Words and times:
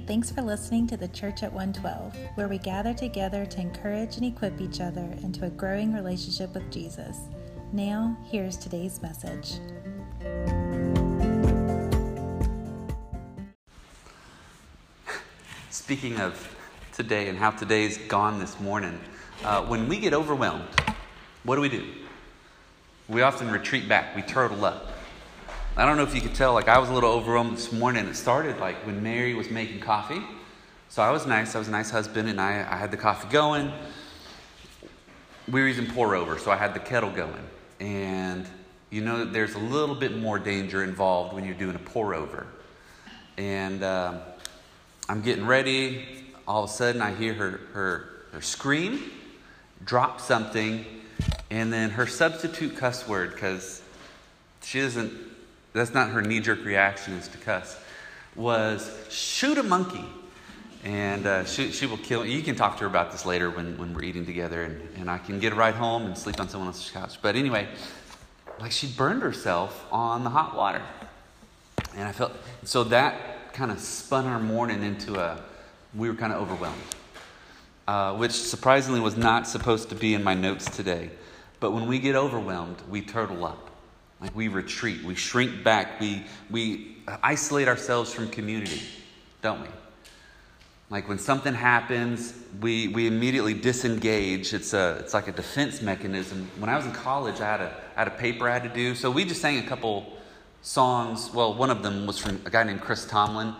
Thanks 0.00 0.28
for 0.28 0.42
listening 0.42 0.88
to 0.88 0.96
the 0.96 1.06
Church 1.06 1.44
at 1.44 1.52
112, 1.52 2.16
where 2.34 2.48
we 2.48 2.58
gather 2.58 2.92
together 2.92 3.46
to 3.46 3.60
encourage 3.60 4.16
and 4.16 4.26
equip 4.26 4.60
each 4.60 4.80
other 4.80 5.16
into 5.22 5.44
a 5.44 5.50
growing 5.50 5.94
relationship 5.94 6.52
with 6.52 6.68
Jesus. 6.70 7.16
Now, 7.72 8.16
here's 8.28 8.56
today's 8.56 9.00
message. 9.00 9.60
Speaking 15.70 16.18
of 16.18 16.56
today 16.92 17.28
and 17.28 17.38
how 17.38 17.52
today's 17.52 17.96
gone 17.96 18.40
this 18.40 18.58
morning, 18.58 18.98
uh, 19.44 19.62
when 19.62 19.86
we 19.86 20.00
get 20.00 20.12
overwhelmed, 20.12 20.68
what 21.44 21.54
do 21.54 21.60
we 21.60 21.68
do? 21.68 21.86
We 23.08 23.22
often 23.22 23.48
retreat 23.48 23.88
back, 23.88 24.16
we 24.16 24.22
turtle 24.22 24.64
up. 24.64 24.93
I 25.76 25.84
don't 25.86 25.96
know 25.96 26.04
if 26.04 26.14
you 26.14 26.20
could 26.20 26.36
tell, 26.36 26.54
like 26.54 26.68
I 26.68 26.78
was 26.78 26.88
a 26.88 26.92
little 26.92 27.10
overwhelmed 27.10 27.56
this 27.56 27.72
morning. 27.72 28.06
It 28.06 28.14
started 28.14 28.60
like 28.60 28.76
when 28.86 29.02
Mary 29.02 29.34
was 29.34 29.50
making 29.50 29.80
coffee. 29.80 30.22
So 30.88 31.02
I 31.02 31.10
was 31.10 31.26
nice, 31.26 31.56
I 31.56 31.58
was 31.58 31.66
a 31.66 31.72
nice 31.72 31.90
husband, 31.90 32.28
and 32.28 32.40
I, 32.40 32.60
I 32.60 32.76
had 32.76 32.92
the 32.92 32.96
coffee 32.96 33.26
going. 33.28 33.72
We 35.50 35.60
were 35.60 35.66
using 35.66 35.88
pour 35.88 36.14
over, 36.14 36.38
so 36.38 36.52
I 36.52 36.56
had 36.56 36.74
the 36.74 36.78
kettle 36.78 37.10
going. 37.10 37.42
And 37.80 38.46
you 38.90 39.00
know 39.00 39.18
that 39.18 39.32
there's 39.32 39.54
a 39.54 39.58
little 39.58 39.96
bit 39.96 40.16
more 40.16 40.38
danger 40.38 40.84
involved 40.84 41.34
when 41.34 41.44
you're 41.44 41.54
doing 41.54 41.74
a 41.74 41.80
pour 41.80 42.14
over. 42.14 42.46
And 43.36 43.82
uh, 43.82 44.20
I'm 45.08 45.22
getting 45.22 45.44
ready. 45.44 46.06
All 46.46 46.62
of 46.62 46.70
a 46.70 46.72
sudden, 46.72 47.02
I 47.02 47.16
hear 47.16 47.34
her, 47.34 47.60
her, 47.72 48.10
her 48.30 48.42
scream, 48.42 49.10
drop 49.84 50.20
something, 50.20 50.84
and 51.50 51.72
then 51.72 51.90
her 51.90 52.06
substitute 52.06 52.76
cuss 52.76 53.08
word, 53.08 53.32
because 53.32 53.82
she 54.62 54.80
doesn't 54.80 55.33
that's 55.74 55.92
not 55.92 56.10
her 56.10 56.22
knee 56.22 56.40
jerk 56.40 56.64
reaction 56.64 57.14
is 57.14 57.28
to 57.28 57.38
cuss, 57.38 57.78
was 58.34 58.90
shoot 59.10 59.58
a 59.58 59.62
monkey. 59.62 60.04
And 60.84 61.26
uh, 61.26 61.44
she, 61.44 61.70
she 61.72 61.86
will 61.86 61.98
kill 61.98 62.26
you. 62.26 62.42
can 62.42 62.56
talk 62.56 62.76
to 62.76 62.80
her 62.82 62.86
about 62.86 63.10
this 63.10 63.24
later 63.24 63.50
when, 63.50 63.76
when 63.78 63.94
we're 63.94 64.04
eating 64.04 64.26
together, 64.26 64.62
and, 64.62 64.80
and 64.96 65.10
I 65.10 65.18
can 65.18 65.40
get 65.40 65.52
a 65.52 65.56
ride 65.56 65.74
home 65.74 66.04
and 66.04 66.16
sleep 66.16 66.38
on 66.38 66.48
someone 66.48 66.68
else's 66.68 66.90
couch. 66.90 67.20
But 67.22 67.36
anyway, 67.36 67.68
like 68.60 68.70
she 68.70 68.86
burned 68.86 69.22
herself 69.22 69.86
on 69.90 70.24
the 70.24 70.30
hot 70.30 70.54
water. 70.54 70.82
And 71.96 72.06
I 72.06 72.12
felt, 72.12 72.32
so 72.64 72.84
that 72.84 73.52
kind 73.54 73.70
of 73.70 73.80
spun 73.80 74.26
our 74.26 74.40
morning 74.40 74.82
into 74.82 75.18
a, 75.18 75.40
we 75.94 76.08
were 76.08 76.16
kind 76.16 76.32
of 76.32 76.42
overwhelmed. 76.42 76.82
Uh, 77.86 78.14
which 78.14 78.32
surprisingly 78.32 79.00
was 79.00 79.16
not 79.16 79.46
supposed 79.46 79.90
to 79.90 79.94
be 79.94 80.14
in 80.14 80.22
my 80.22 80.34
notes 80.34 80.64
today. 80.74 81.10
But 81.60 81.72
when 81.72 81.86
we 81.86 81.98
get 81.98 82.14
overwhelmed, 82.14 82.76
we 82.88 83.02
turtle 83.02 83.44
up. 83.44 83.70
Like 84.20 84.34
we 84.34 84.48
retreat, 84.48 85.02
we 85.04 85.14
shrink 85.14 85.64
back, 85.64 86.00
we, 86.00 86.24
we 86.50 86.96
isolate 87.22 87.68
ourselves 87.68 88.12
from 88.12 88.28
community, 88.30 88.80
don't 89.42 89.60
we? 89.60 89.68
Like 90.90 91.08
when 91.08 91.18
something 91.18 91.54
happens, 91.54 92.34
we, 92.60 92.88
we 92.88 93.06
immediately 93.06 93.54
disengage. 93.54 94.54
It's, 94.54 94.74
a, 94.74 94.98
it's 95.00 95.14
like 95.14 95.28
a 95.28 95.32
defense 95.32 95.82
mechanism. 95.82 96.48
When 96.58 96.70
I 96.70 96.76
was 96.76 96.86
in 96.86 96.92
college, 96.92 97.40
I 97.40 97.50
had, 97.50 97.60
a, 97.60 97.74
I 97.96 97.98
had 98.00 98.08
a 98.08 98.12
paper 98.12 98.48
I 98.48 98.52
had 98.52 98.62
to 98.62 98.68
do. 98.68 98.94
So 98.94 99.10
we 99.10 99.24
just 99.24 99.40
sang 99.40 99.58
a 99.58 99.66
couple 99.66 100.12
songs. 100.62 101.30
Well, 101.32 101.54
one 101.54 101.70
of 101.70 101.82
them 101.82 102.06
was 102.06 102.18
from 102.18 102.40
a 102.44 102.50
guy 102.50 102.62
named 102.62 102.80
Chris 102.80 103.06
Tomlin. 103.06 103.54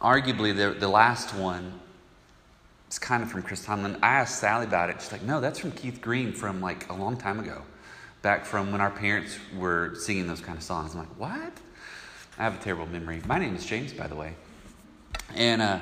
Arguably, 0.00 0.54
the, 0.54 0.78
the 0.78 0.88
last 0.88 1.34
one 1.34 1.80
is 2.90 2.98
kind 2.98 3.22
of 3.22 3.30
from 3.30 3.42
Chris 3.42 3.64
Tomlin. 3.64 3.96
I 4.02 4.16
asked 4.16 4.38
Sally 4.38 4.66
about 4.66 4.90
it. 4.90 5.00
She's 5.00 5.12
like, 5.12 5.22
no, 5.22 5.40
that's 5.40 5.58
from 5.58 5.72
Keith 5.72 6.00
Green 6.00 6.32
from 6.32 6.60
like 6.60 6.90
a 6.90 6.92
long 6.92 7.16
time 7.16 7.40
ago 7.40 7.62
back 8.26 8.44
from 8.44 8.72
when 8.72 8.80
our 8.80 8.90
parents 8.90 9.38
were 9.56 9.94
singing 9.94 10.26
those 10.26 10.40
kind 10.40 10.58
of 10.58 10.64
songs. 10.64 10.94
I'm 10.94 10.98
like, 10.98 11.16
what? 11.16 11.52
I 12.36 12.42
have 12.42 12.56
a 12.56 12.58
terrible 12.58 12.86
memory. 12.86 13.22
My 13.24 13.38
name 13.38 13.54
is 13.54 13.64
James, 13.64 13.92
by 13.92 14.08
the 14.08 14.16
way. 14.16 14.34
And 15.36 15.62
uh, 15.62 15.78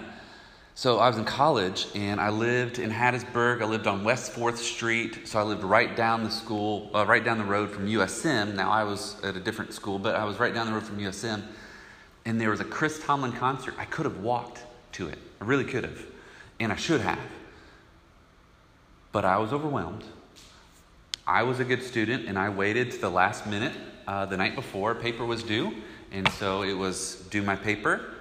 so 0.75 0.99
I 0.99 1.09
was 1.09 1.17
in 1.17 1.25
college 1.25 1.87
and 1.95 2.21
I 2.21 2.29
lived 2.29 2.79
in 2.79 2.91
Hattiesburg. 2.91 3.63
I 3.63 3.65
lived 3.65 3.87
on 3.87 4.05
West 4.05 4.35
4th 4.35 4.59
Street. 4.59 5.27
So 5.27 5.39
I 5.39 5.43
lived 5.43 5.65
right 5.65 5.97
down 5.97 6.23
the 6.23 6.31
school, 6.31 6.91
uh, 6.95 7.07
right 7.07 7.25
down 7.25 7.39
the 7.39 7.45
road 7.45 7.71
from 7.71 7.87
USM. 7.87 8.55
Now 8.55 8.71
I 8.71 8.85
was 8.85 9.19
at 9.25 9.37
a 9.37 9.41
different 9.41 9.73
school, 9.73 9.99
but 9.99 10.15
I 10.15 10.25
was 10.27 10.39
right 10.39 10.53
down 10.53 10.67
the 10.67 10.75
road 10.75 10.83
from 10.83 10.99
USM. 10.99 11.43
And 12.27 12.39
there 12.39 12.51
was 12.51 12.61
a 12.61 12.65
Chris 12.65 13.03
Tomlin 13.03 13.33
concert. 13.33 13.75
I 13.79 13.87
could 13.87 14.05
have 14.05 14.19
walked 14.19 14.61
to 14.93 15.09
it. 15.09 15.17
I 15.41 15.47
really 15.47 15.65
could 15.65 15.85
have. 15.85 16.05
And 16.61 16.71
I 16.71 16.77
should 16.77 17.01
have. 17.01 17.21
But 19.13 19.25
I 19.25 19.39
was 19.39 19.51
overwhelmed 19.55 20.05
I 21.27 21.43
was 21.43 21.59
a 21.59 21.65
good 21.65 21.83
student 21.83 22.29
and 22.29 22.39
I 22.39 22.51
waited 22.51 22.91
to 22.93 22.99
the 22.99 23.11
last 23.11 23.47
minute 23.47 23.73
uh, 24.07 24.27
the 24.27 24.37
night 24.37 24.55
before 24.55 24.95
paper 24.95 25.25
was 25.25 25.43
due. 25.43 25.73
And 26.13 26.29
so 26.33 26.63
it 26.63 26.75
was 26.75 27.17
do 27.31 27.43
my 27.43 27.57
paper 27.57 28.15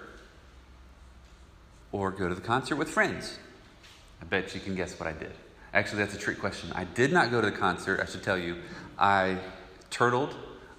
or 1.92 2.12
go 2.12 2.30
to 2.30 2.36
the 2.36 2.42
concert 2.42 2.78
with 2.78 2.90
friends. 2.90 3.38
I 4.22 4.26
bet 4.26 4.56
you 4.56 4.62
can 4.62 4.74
guess 4.76 4.98
what 5.00 5.08
I 5.08 5.12
did. 5.12 5.32
Actually, 5.74 6.00
that's 6.00 6.16
a 6.16 6.18
trick 6.18 6.40
question. 6.40 6.72
I 6.74 6.86
did 6.86 7.12
not 7.12 7.30
go 7.30 7.42
to 7.42 7.50
the 7.50 7.56
concert, 7.56 8.00
I 8.00 8.06
should 8.06 8.24
tell 8.24 8.38
you. 8.38 8.58
I 8.98 9.38
turtled, 9.90 10.36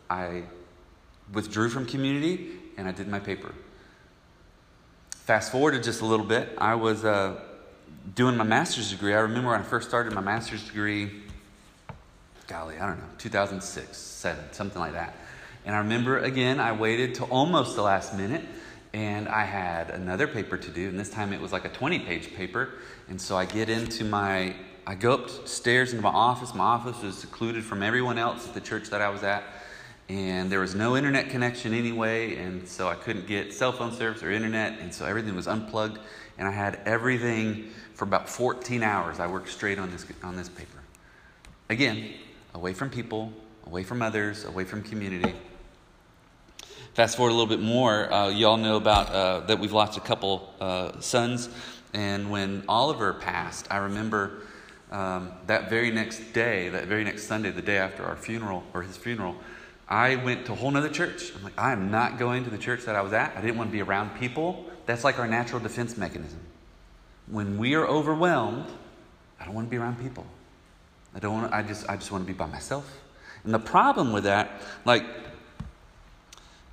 I 0.08 0.44
withdrew 1.32 1.68
from 1.68 1.84
community, 1.84 2.52
and 2.78 2.88
I 2.88 2.92
did 2.92 3.08
my 3.08 3.18
paper. 3.18 3.52
Fast 5.10 5.52
forwarded 5.52 5.82
just 5.82 6.00
a 6.00 6.06
little 6.06 6.26
bit, 6.26 6.50
I 6.58 6.74
was 6.74 7.04
uh, 7.04 7.40
doing 8.14 8.36
my 8.36 8.44
master's 8.44 8.90
degree. 8.90 9.14
I 9.14 9.20
remember 9.20 9.50
when 9.50 9.60
I 9.60 9.64
first 9.64 9.88
started 9.88 10.12
my 10.14 10.20
master's 10.20 10.64
degree 10.64 11.23
golly, 12.46 12.78
I 12.78 12.86
don't 12.86 12.98
know, 12.98 13.08
2006, 13.18 13.96
7, 13.96 14.44
something 14.52 14.80
like 14.80 14.92
that. 14.92 15.14
And 15.64 15.74
I 15.74 15.78
remember 15.78 16.18
again, 16.18 16.60
I 16.60 16.72
waited 16.72 17.14
till 17.14 17.26
almost 17.26 17.74
the 17.76 17.82
last 17.82 18.16
minute 18.16 18.44
and 18.94 19.28
I 19.28 19.44
had 19.44 19.90
another 19.90 20.28
paper 20.28 20.56
to 20.56 20.70
do, 20.70 20.88
and 20.88 20.98
this 20.98 21.10
time 21.10 21.32
it 21.32 21.40
was 21.40 21.52
like 21.52 21.64
a 21.64 21.68
20 21.68 21.98
page 22.00 22.32
paper. 22.34 22.70
And 23.08 23.20
so 23.20 23.36
I 23.36 23.44
get 23.44 23.68
into 23.68 24.04
my, 24.04 24.54
I 24.86 24.94
go 24.94 25.14
upstairs 25.14 25.90
into 25.90 26.02
my 26.02 26.10
office. 26.10 26.54
My 26.54 26.64
office 26.64 27.02
was 27.02 27.18
secluded 27.18 27.64
from 27.64 27.82
everyone 27.82 28.18
else 28.18 28.46
at 28.46 28.54
the 28.54 28.60
church 28.60 28.90
that 28.90 29.00
I 29.00 29.08
was 29.08 29.24
at, 29.24 29.42
and 30.08 30.50
there 30.50 30.60
was 30.60 30.76
no 30.76 30.96
internet 30.96 31.28
connection 31.28 31.74
anyway, 31.74 32.36
and 32.36 32.68
so 32.68 32.86
I 32.86 32.94
couldn't 32.94 33.26
get 33.26 33.52
cell 33.52 33.72
phone 33.72 33.92
service 33.92 34.22
or 34.22 34.30
internet, 34.30 34.78
and 34.78 34.94
so 34.94 35.06
everything 35.06 35.34
was 35.34 35.48
unplugged. 35.48 35.98
And 36.38 36.46
I 36.46 36.52
had 36.52 36.80
everything 36.84 37.70
for 37.94 38.04
about 38.04 38.28
14 38.28 38.82
hours. 38.82 39.18
I 39.18 39.26
worked 39.26 39.48
straight 39.48 39.78
on 39.78 39.90
this, 39.90 40.06
on 40.22 40.36
this 40.36 40.48
paper. 40.48 40.78
Again, 41.68 42.12
away 42.54 42.72
from 42.72 42.90
people, 42.90 43.32
away 43.66 43.82
from 43.82 44.02
others, 44.02 44.44
away 44.44 44.64
from 44.64 44.82
community. 44.82 45.34
Fast 46.94 47.16
forward 47.16 47.30
a 47.30 47.34
little 47.34 47.48
bit 47.48 47.60
more, 47.60 48.12
uh, 48.12 48.28
you 48.28 48.46
all 48.46 48.56
know 48.56 48.76
about 48.76 49.10
uh, 49.10 49.40
that 49.40 49.58
we've 49.58 49.72
lost 49.72 49.98
a 49.98 50.00
couple 50.00 50.54
uh, 50.60 51.00
sons. 51.00 51.48
And 51.92 52.30
when 52.30 52.62
Oliver 52.68 53.14
passed, 53.14 53.66
I 53.70 53.78
remember 53.78 54.42
um, 54.92 55.32
that 55.46 55.68
very 55.68 55.90
next 55.90 56.32
day, 56.32 56.68
that 56.68 56.86
very 56.86 57.02
next 57.02 57.24
Sunday, 57.24 57.50
the 57.50 57.62
day 57.62 57.78
after 57.78 58.04
our 58.04 58.16
funeral 58.16 58.62
or 58.72 58.82
his 58.82 58.96
funeral, 58.96 59.34
I 59.88 60.16
went 60.16 60.46
to 60.46 60.52
a 60.52 60.54
whole 60.54 60.74
other 60.76 60.88
church. 60.88 61.32
I'm 61.36 61.42
like, 61.42 61.58
I 61.58 61.72
am 61.72 61.90
not 61.90 62.18
going 62.18 62.44
to 62.44 62.50
the 62.50 62.58
church 62.58 62.84
that 62.84 62.94
I 62.94 63.02
was 63.02 63.12
at. 63.12 63.36
I 63.36 63.40
didn't 63.40 63.58
want 63.58 63.70
to 63.70 63.72
be 63.72 63.82
around 63.82 64.18
people. 64.18 64.64
That's 64.86 65.04
like 65.04 65.18
our 65.18 65.26
natural 65.26 65.60
defense 65.60 65.96
mechanism. 65.96 66.40
When 67.26 67.58
we 67.58 67.74
are 67.74 67.86
overwhelmed, 67.86 68.66
I 69.40 69.44
don't 69.44 69.54
want 69.54 69.66
to 69.66 69.70
be 69.70 69.76
around 69.76 70.00
people. 70.00 70.26
I 71.14 71.18
don't 71.20 71.34
want 71.34 71.52
I 71.52 71.62
just 71.62 71.88
I 71.88 71.96
just 71.96 72.10
want 72.10 72.26
to 72.26 72.32
be 72.32 72.36
by 72.36 72.46
myself. 72.46 73.00
And 73.44 73.52
the 73.52 73.58
problem 73.58 74.12
with 74.12 74.24
that, 74.24 74.62
like 74.84 75.04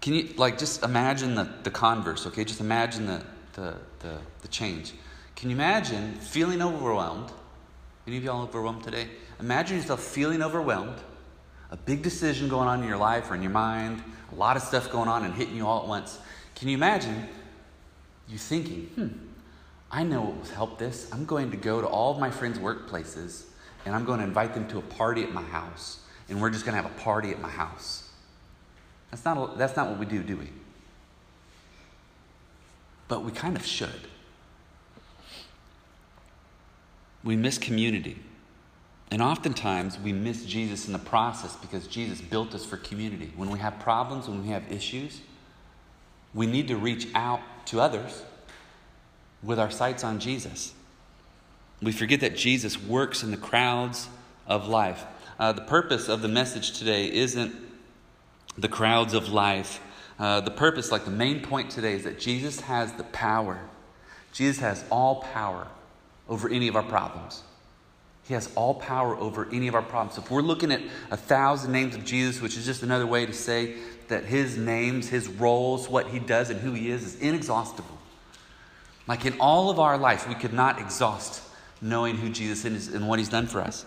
can 0.02 0.16
you 0.16 0.29
like 0.35 0.57
just 0.57 0.84
imagine 0.84 1.35
the, 1.35 1.47
the 1.62 1.69
converse, 1.69 2.25
okay? 2.28 2.44
Just 2.44 2.59
imagine 2.59 3.06
the, 3.06 3.22
the, 3.53 3.75
the, 4.00 4.18
the 4.41 4.47
change. 4.47 4.94
Can 5.35 5.52
you 5.52 5.56
imagine 5.56 6.16
feeling 6.16 6.62
overwhelmed? 6.62 7.31
Any 8.07 8.18
of 8.18 8.24
y'all 8.24 8.41
overwhelmed 8.41 8.84
today? 8.84 9.07
Imagine 9.40 9.78
yourself 9.78 10.02
feeling 10.02 10.41
overwhelmed, 10.41 10.97
a 11.69 11.78
big 11.78 12.02
decision 12.02 12.50
going 12.50 12.68
on 12.68 12.81
in 12.81 12.90
your 12.90 12.97
life 12.97 13.29
or 13.29 13.35
in 13.35 13.44
your 13.44 13.52
mind, 13.52 14.03
a 14.31 14.35
lot 14.35 14.58
of 14.58 14.63
stuff 14.63 14.91
going 14.91 15.08
on 15.08 15.23
and 15.23 15.35
hitting 15.35 15.55
you 15.55 15.67
all 15.67 15.84
at 15.84 15.87
once. 15.87 16.20
Can 16.55 16.67
you 16.67 16.76
imagine 16.76 17.28
you 18.28 18.40
thinking, 18.40 18.85
hmm, 18.96 19.08
I 19.91 20.02
know 20.02 20.22
what 20.22 20.35
will 20.35 20.55
help 20.55 20.79
this? 20.79 21.09
I'm 21.11 21.26
going 21.26 21.52
to 21.52 21.58
go 21.58 21.79
to 21.79 21.87
all 21.87 22.11
of 22.11 22.20
my 22.20 22.32
friends' 22.32 22.58
workplaces 22.58 23.44
and 23.86 23.96
I'm 23.96 24.06
going 24.06 24.20
to 24.20 24.26
invite 24.26 24.54
them 24.54 24.68
to 24.70 24.78
a 24.78 24.82
party 24.82 25.24
at 25.24 25.34
my 25.34 25.42
house, 25.42 26.00
and 26.30 26.42
we're 26.42 26.50
just 26.50 26.66
going 26.66 26.76
to 26.76 26.82
have 26.82 26.92
a 26.92 27.02
party 27.02 27.32
at 27.32 27.42
my 27.42 27.50
house. 27.50 28.10
That's 29.10 29.26
not, 29.26 29.58
that's 29.58 29.76
not 29.76 29.90
what 29.90 30.00
we 30.00 30.06
do, 30.06 30.24
do 30.24 30.38
we? 30.38 30.50
But 33.08 33.24
we 33.24 33.32
kind 33.32 33.58
of 33.58 33.66
should. 33.66 34.08
We 37.24 37.36
miss 37.36 37.58
community. 37.58 38.18
And 39.12 39.22
oftentimes 39.22 40.00
we 40.00 40.14
miss 40.14 40.46
Jesus 40.46 40.88
in 40.88 40.94
the 40.94 41.00
process 41.00 41.58
because 41.58 41.86
Jesus 41.88 42.22
built 42.22 42.56
us 42.56 42.64
for 42.64 42.78
community. 42.78 43.34
When 43.36 43.50
we 43.50 43.60
have 43.60 43.78
problems, 43.80 44.30
when 44.30 44.42
we 44.42 44.50
have 44.50 44.72
issues, 44.72 45.20
we 46.34 46.48
need 46.48 46.70
to 46.70 46.78
reach 46.78 47.08
out 47.14 47.42
to 47.66 47.82
others 47.82 48.24
with 49.44 49.60
our 49.60 49.70
sights 49.70 50.06
on 50.06 50.20
Jesus. 50.20 50.74
We 51.82 51.92
forget 51.92 52.20
that 52.20 52.36
Jesus 52.36 52.82
works 52.82 53.24
in 53.24 53.32
the 53.32 53.38
crowds 53.38 54.08
of 54.48 54.68
life. 54.68 55.04
Uh, 55.40 55.52
the 55.54 55.62
purpose 55.62 56.10
of 56.10 56.22
the 56.22 56.28
message 56.28 56.78
today 56.78 57.12
isn't 57.12 57.56
the 58.58 58.68
crowds 58.68 59.14
of 59.14 59.30
life. 59.30 59.80
Uh, 60.20 60.42
the 60.42 60.52
purpose, 60.52 60.92
like 60.92 61.06
the 61.06 61.12
main 61.12 61.42
point 61.42 61.72
today, 61.72 61.94
is 61.94 62.04
that 62.04 62.20
Jesus 62.20 62.60
has 62.62 62.94
the 62.94 63.04
power 63.06 63.60
Jesus 64.34 64.60
has 64.62 64.84
all 64.90 65.16
power 65.16 65.68
over 66.30 66.50
any 66.50 66.68
of 66.68 66.76
our 66.76 66.84
problems. 66.84 67.44
He 68.24 68.34
has 68.34 68.52
all 68.56 68.76
power 68.76 69.16
over 69.16 69.48
any 69.52 69.68
of 69.68 69.76
our 69.76 69.82
problems. 69.82 70.18
If 70.18 70.32
we're 70.32 70.42
looking 70.42 70.72
at 70.72 70.82
a 71.10 71.18
thousand 71.18 71.72
names 71.72 71.96
of 71.96 72.06
Jesus, 72.06 72.42
which 72.42 72.56
is 72.56 72.66
just 72.66 72.84
another 72.84 73.08
way 73.08 73.26
to 73.26 73.34
say 73.34 73.76
that 74.08 74.26
his 74.26 74.58
names, 74.58 75.10
his 75.10 75.28
roles, 75.28 75.90
what 75.90 76.08
he 76.08 76.20
does, 76.20 76.50
and 76.50 76.60
who 76.60 76.74
he 76.74 76.90
is, 76.90 77.04
is 77.04 77.16
inexhaustible. 77.20 77.98
Like 79.08 79.26
in 79.26 79.40
all 79.40 79.70
of 79.70 79.80
our 79.80 79.98
life, 79.98 80.28
we 80.30 80.36
could 80.36 80.54
not 80.54 80.80
exhaust 80.80 81.44
knowing 81.82 82.18
who 82.18 82.30
Jesus 82.30 82.64
is 82.66 82.88
and 82.88 83.08
what 83.08 83.20
he's 83.20 83.30
done 83.30 83.48
for 83.48 83.62
us. 83.62 83.86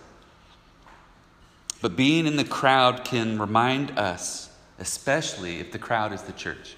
But 1.81 1.95
being 1.95 2.25
in 2.25 2.35
the 2.35 2.43
crowd 2.43 3.05
can 3.05 3.39
remind 3.39 3.97
us, 3.97 4.49
especially 4.79 5.59
if 5.59 5.71
the 5.71 5.79
crowd 5.79 6.13
is 6.13 6.23
the 6.23 6.33
church. 6.33 6.75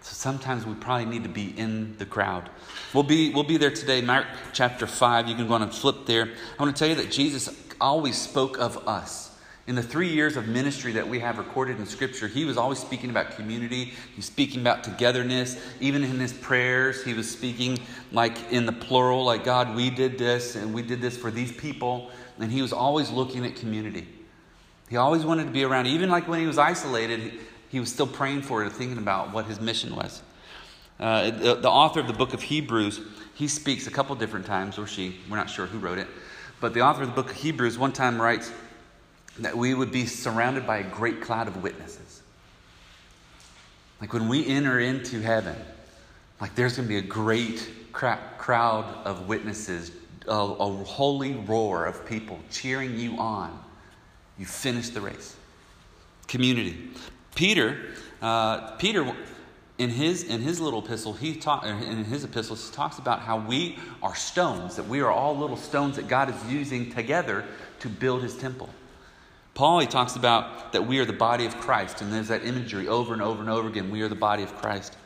So 0.00 0.14
sometimes 0.14 0.64
we 0.64 0.74
probably 0.74 1.06
need 1.06 1.24
to 1.24 1.28
be 1.28 1.54
in 1.58 1.96
the 1.98 2.06
crowd. 2.06 2.48
We'll 2.94 3.02
be, 3.02 3.32
we'll 3.32 3.44
be 3.44 3.56
there 3.56 3.70
today, 3.70 4.00
Mark 4.00 4.26
chapter 4.52 4.86
5. 4.86 5.28
You 5.28 5.34
can 5.34 5.46
go 5.46 5.54
on 5.54 5.62
and 5.62 5.72
flip 5.74 6.06
there. 6.06 6.30
I 6.58 6.62
want 6.62 6.74
to 6.74 6.78
tell 6.78 6.88
you 6.88 7.02
that 7.02 7.10
Jesus 7.10 7.48
always 7.80 8.16
spoke 8.16 8.58
of 8.58 8.88
us. 8.88 9.27
In 9.68 9.74
the 9.74 9.82
three 9.82 10.08
years 10.08 10.38
of 10.38 10.48
ministry 10.48 10.92
that 10.92 11.06
we 11.06 11.18
have 11.18 11.36
recorded 11.36 11.78
in 11.78 11.84
Scripture, 11.84 12.26
he 12.26 12.46
was 12.46 12.56
always 12.56 12.78
speaking 12.78 13.10
about 13.10 13.32
community. 13.32 13.84
He 13.84 14.16
was 14.16 14.24
speaking 14.24 14.62
about 14.62 14.82
togetherness. 14.82 15.62
Even 15.78 16.02
in 16.02 16.18
his 16.18 16.32
prayers, 16.32 17.04
he 17.04 17.12
was 17.12 17.30
speaking 17.30 17.78
like 18.10 18.50
in 18.50 18.64
the 18.64 18.72
plural, 18.72 19.24
like, 19.24 19.44
God, 19.44 19.76
we 19.76 19.90
did 19.90 20.16
this 20.16 20.56
and 20.56 20.72
we 20.72 20.80
did 20.80 21.02
this 21.02 21.18
for 21.18 21.30
these 21.30 21.52
people. 21.52 22.10
And 22.38 22.50
he 22.50 22.62
was 22.62 22.72
always 22.72 23.10
looking 23.10 23.44
at 23.44 23.56
community. 23.56 24.08
He 24.88 24.96
always 24.96 25.26
wanted 25.26 25.44
to 25.44 25.50
be 25.50 25.64
around, 25.64 25.86
even 25.86 26.08
like 26.08 26.28
when 26.28 26.40
he 26.40 26.46
was 26.46 26.56
isolated, 26.56 27.34
he 27.68 27.78
was 27.78 27.92
still 27.92 28.06
praying 28.06 28.42
for 28.42 28.64
it, 28.64 28.72
thinking 28.72 28.96
about 28.96 29.34
what 29.34 29.44
his 29.44 29.60
mission 29.60 29.94
was. 29.94 30.22
Uh, 30.98 31.30
the, 31.30 31.54
the, 31.56 31.70
author 31.70 32.00
of 32.00 32.06
the 32.06 32.14
book 32.14 32.32
of 32.32 32.40
Hebrews, 32.40 33.02
he 33.34 33.46
speaks 33.46 33.86
a 33.86 33.90
couple 33.90 34.16
different 34.16 34.46
times, 34.46 34.78
or 34.78 34.86
she, 34.86 35.16
we're 35.28 35.36
not 35.36 35.50
sure 35.50 35.66
who 35.66 35.78
wrote 35.78 35.98
it, 35.98 36.08
but 36.58 36.72
the 36.72 36.80
author 36.80 37.02
of 37.02 37.10
the 37.10 37.14
book 37.14 37.30
of 37.30 37.36
Hebrews 37.36 37.76
one 37.76 37.92
time 37.92 38.20
writes 38.20 38.50
that 39.40 39.56
we 39.56 39.74
would 39.74 39.92
be 39.92 40.06
surrounded 40.06 40.66
by 40.66 40.78
a 40.78 40.82
great 40.82 41.20
cloud 41.20 41.48
of 41.48 41.62
witnesses. 41.62 42.22
Like 44.00 44.12
when 44.12 44.28
we 44.28 44.46
enter 44.46 44.78
into 44.78 45.20
heaven, 45.20 45.56
like 46.40 46.54
there's 46.54 46.76
going 46.76 46.88
to 46.88 46.88
be 46.88 46.98
a 46.98 47.02
great 47.02 47.68
crowd 47.92 48.84
of 49.04 49.28
witnesses, 49.28 49.90
a, 50.26 50.30
a 50.30 50.84
holy 50.84 51.34
roar 51.34 51.86
of 51.86 52.06
people 52.06 52.38
cheering 52.50 52.98
you 52.98 53.16
on. 53.18 53.58
You 54.38 54.46
finish 54.46 54.90
the 54.90 55.00
race. 55.00 55.36
Community. 56.28 56.90
Peter, 57.34 57.94
uh, 58.22 58.72
Peter, 58.76 59.12
in 59.78 59.90
his 59.90 60.24
in 60.24 60.40
his 60.40 60.60
little 60.60 60.84
epistle, 60.84 61.12
he 61.12 61.34
talk, 61.34 61.64
in 61.64 62.04
his 62.04 62.24
epistles, 62.24 62.68
he 62.68 62.74
talks 62.74 62.98
about 62.98 63.20
how 63.20 63.38
we 63.38 63.78
are 64.02 64.14
stones, 64.14 64.76
that 64.76 64.86
we 64.86 65.00
are 65.00 65.10
all 65.10 65.36
little 65.36 65.56
stones 65.56 65.96
that 65.96 66.06
God 66.08 66.28
is 66.28 66.52
using 66.52 66.90
together 66.92 67.44
to 67.80 67.88
build 67.88 68.22
His 68.22 68.36
temple. 68.36 68.68
Paul, 69.58 69.80
he 69.80 69.88
talks 69.88 70.14
about 70.14 70.70
that 70.70 70.86
we 70.86 71.00
are 71.00 71.04
the 71.04 71.12
body 71.12 71.44
of 71.44 71.56
Christ, 71.56 72.00
and 72.00 72.12
there's 72.12 72.28
that 72.28 72.44
imagery 72.44 72.86
over 72.86 73.12
and 73.12 73.20
over 73.20 73.40
and 73.40 73.50
over 73.50 73.66
again. 73.66 73.90
We 73.90 74.02
are 74.02 74.08
the 74.08 74.14
body 74.14 74.44
of 74.44 74.54
Christ. 74.54 74.96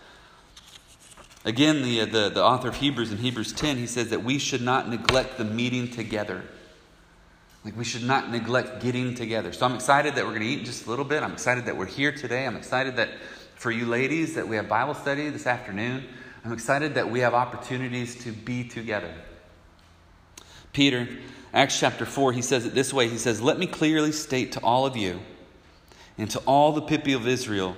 Again, 1.46 1.80
the, 1.80 2.02
uh, 2.02 2.04
the, 2.04 2.28
the 2.28 2.44
author 2.44 2.68
of 2.68 2.76
Hebrews 2.76 3.12
in 3.12 3.16
Hebrews 3.16 3.54
10, 3.54 3.78
he 3.78 3.86
says 3.86 4.10
that 4.10 4.22
we 4.22 4.36
should 4.36 4.60
not 4.60 4.90
neglect 4.90 5.38
the 5.38 5.46
meeting 5.46 5.88
together. 5.88 6.42
Like 7.64 7.78
we 7.78 7.84
should 7.84 8.02
not 8.02 8.30
neglect 8.30 8.82
getting 8.82 9.14
together. 9.14 9.54
So 9.54 9.64
I'm 9.64 9.74
excited 9.74 10.16
that 10.16 10.24
we're 10.26 10.38
going 10.38 10.42
to 10.42 10.48
eat 10.48 10.66
just 10.66 10.84
a 10.84 10.90
little 10.90 11.06
bit. 11.06 11.22
I'm 11.22 11.32
excited 11.32 11.64
that 11.64 11.74
we're 11.78 11.86
here 11.86 12.12
today. 12.12 12.44
I'm 12.44 12.56
excited 12.56 12.96
that 12.96 13.08
for 13.54 13.70
you 13.70 13.86
ladies 13.86 14.34
that 14.34 14.46
we 14.46 14.56
have 14.56 14.68
Bible 14.68 14.92
study 14.92 15.30
this 15.30 15.46
afternoon. 15.46 16.04
I'm 16.44 16.52
excited 16.52 16.92
that 16.96 17.10
we 17.10 17.20
have 17.20 17.32
opportunities 17.32 18.22
to 18.24 18.32
be 18.32 18.64
together. 18.64 19.14
Peter, 20.72 21.08
Acts 21.52 21.78
chapter 21.78 22.06
4, 22.06 22.32
he 22.32 22.42
says 22.42 22.64
it 22.64 22.74
this 22.74 22.92
way. 22.92 23.08
He 23.08 23.18
says, 23.18 23.40
"Let 23.40 23.58
me 23.58 23.66
clearly 23.66 24.12
state 24.12 24.52
to 24.52 24.60
all 24.60 24.86
of 24.86 24.96
you 24.96 25.20
and 26.16 26.30
to 26.30 26.38
all 26.40 26.72
the 26.72 26.82
people 26.82 27.14
of 27.14 27.26
Israel 27.28 27.76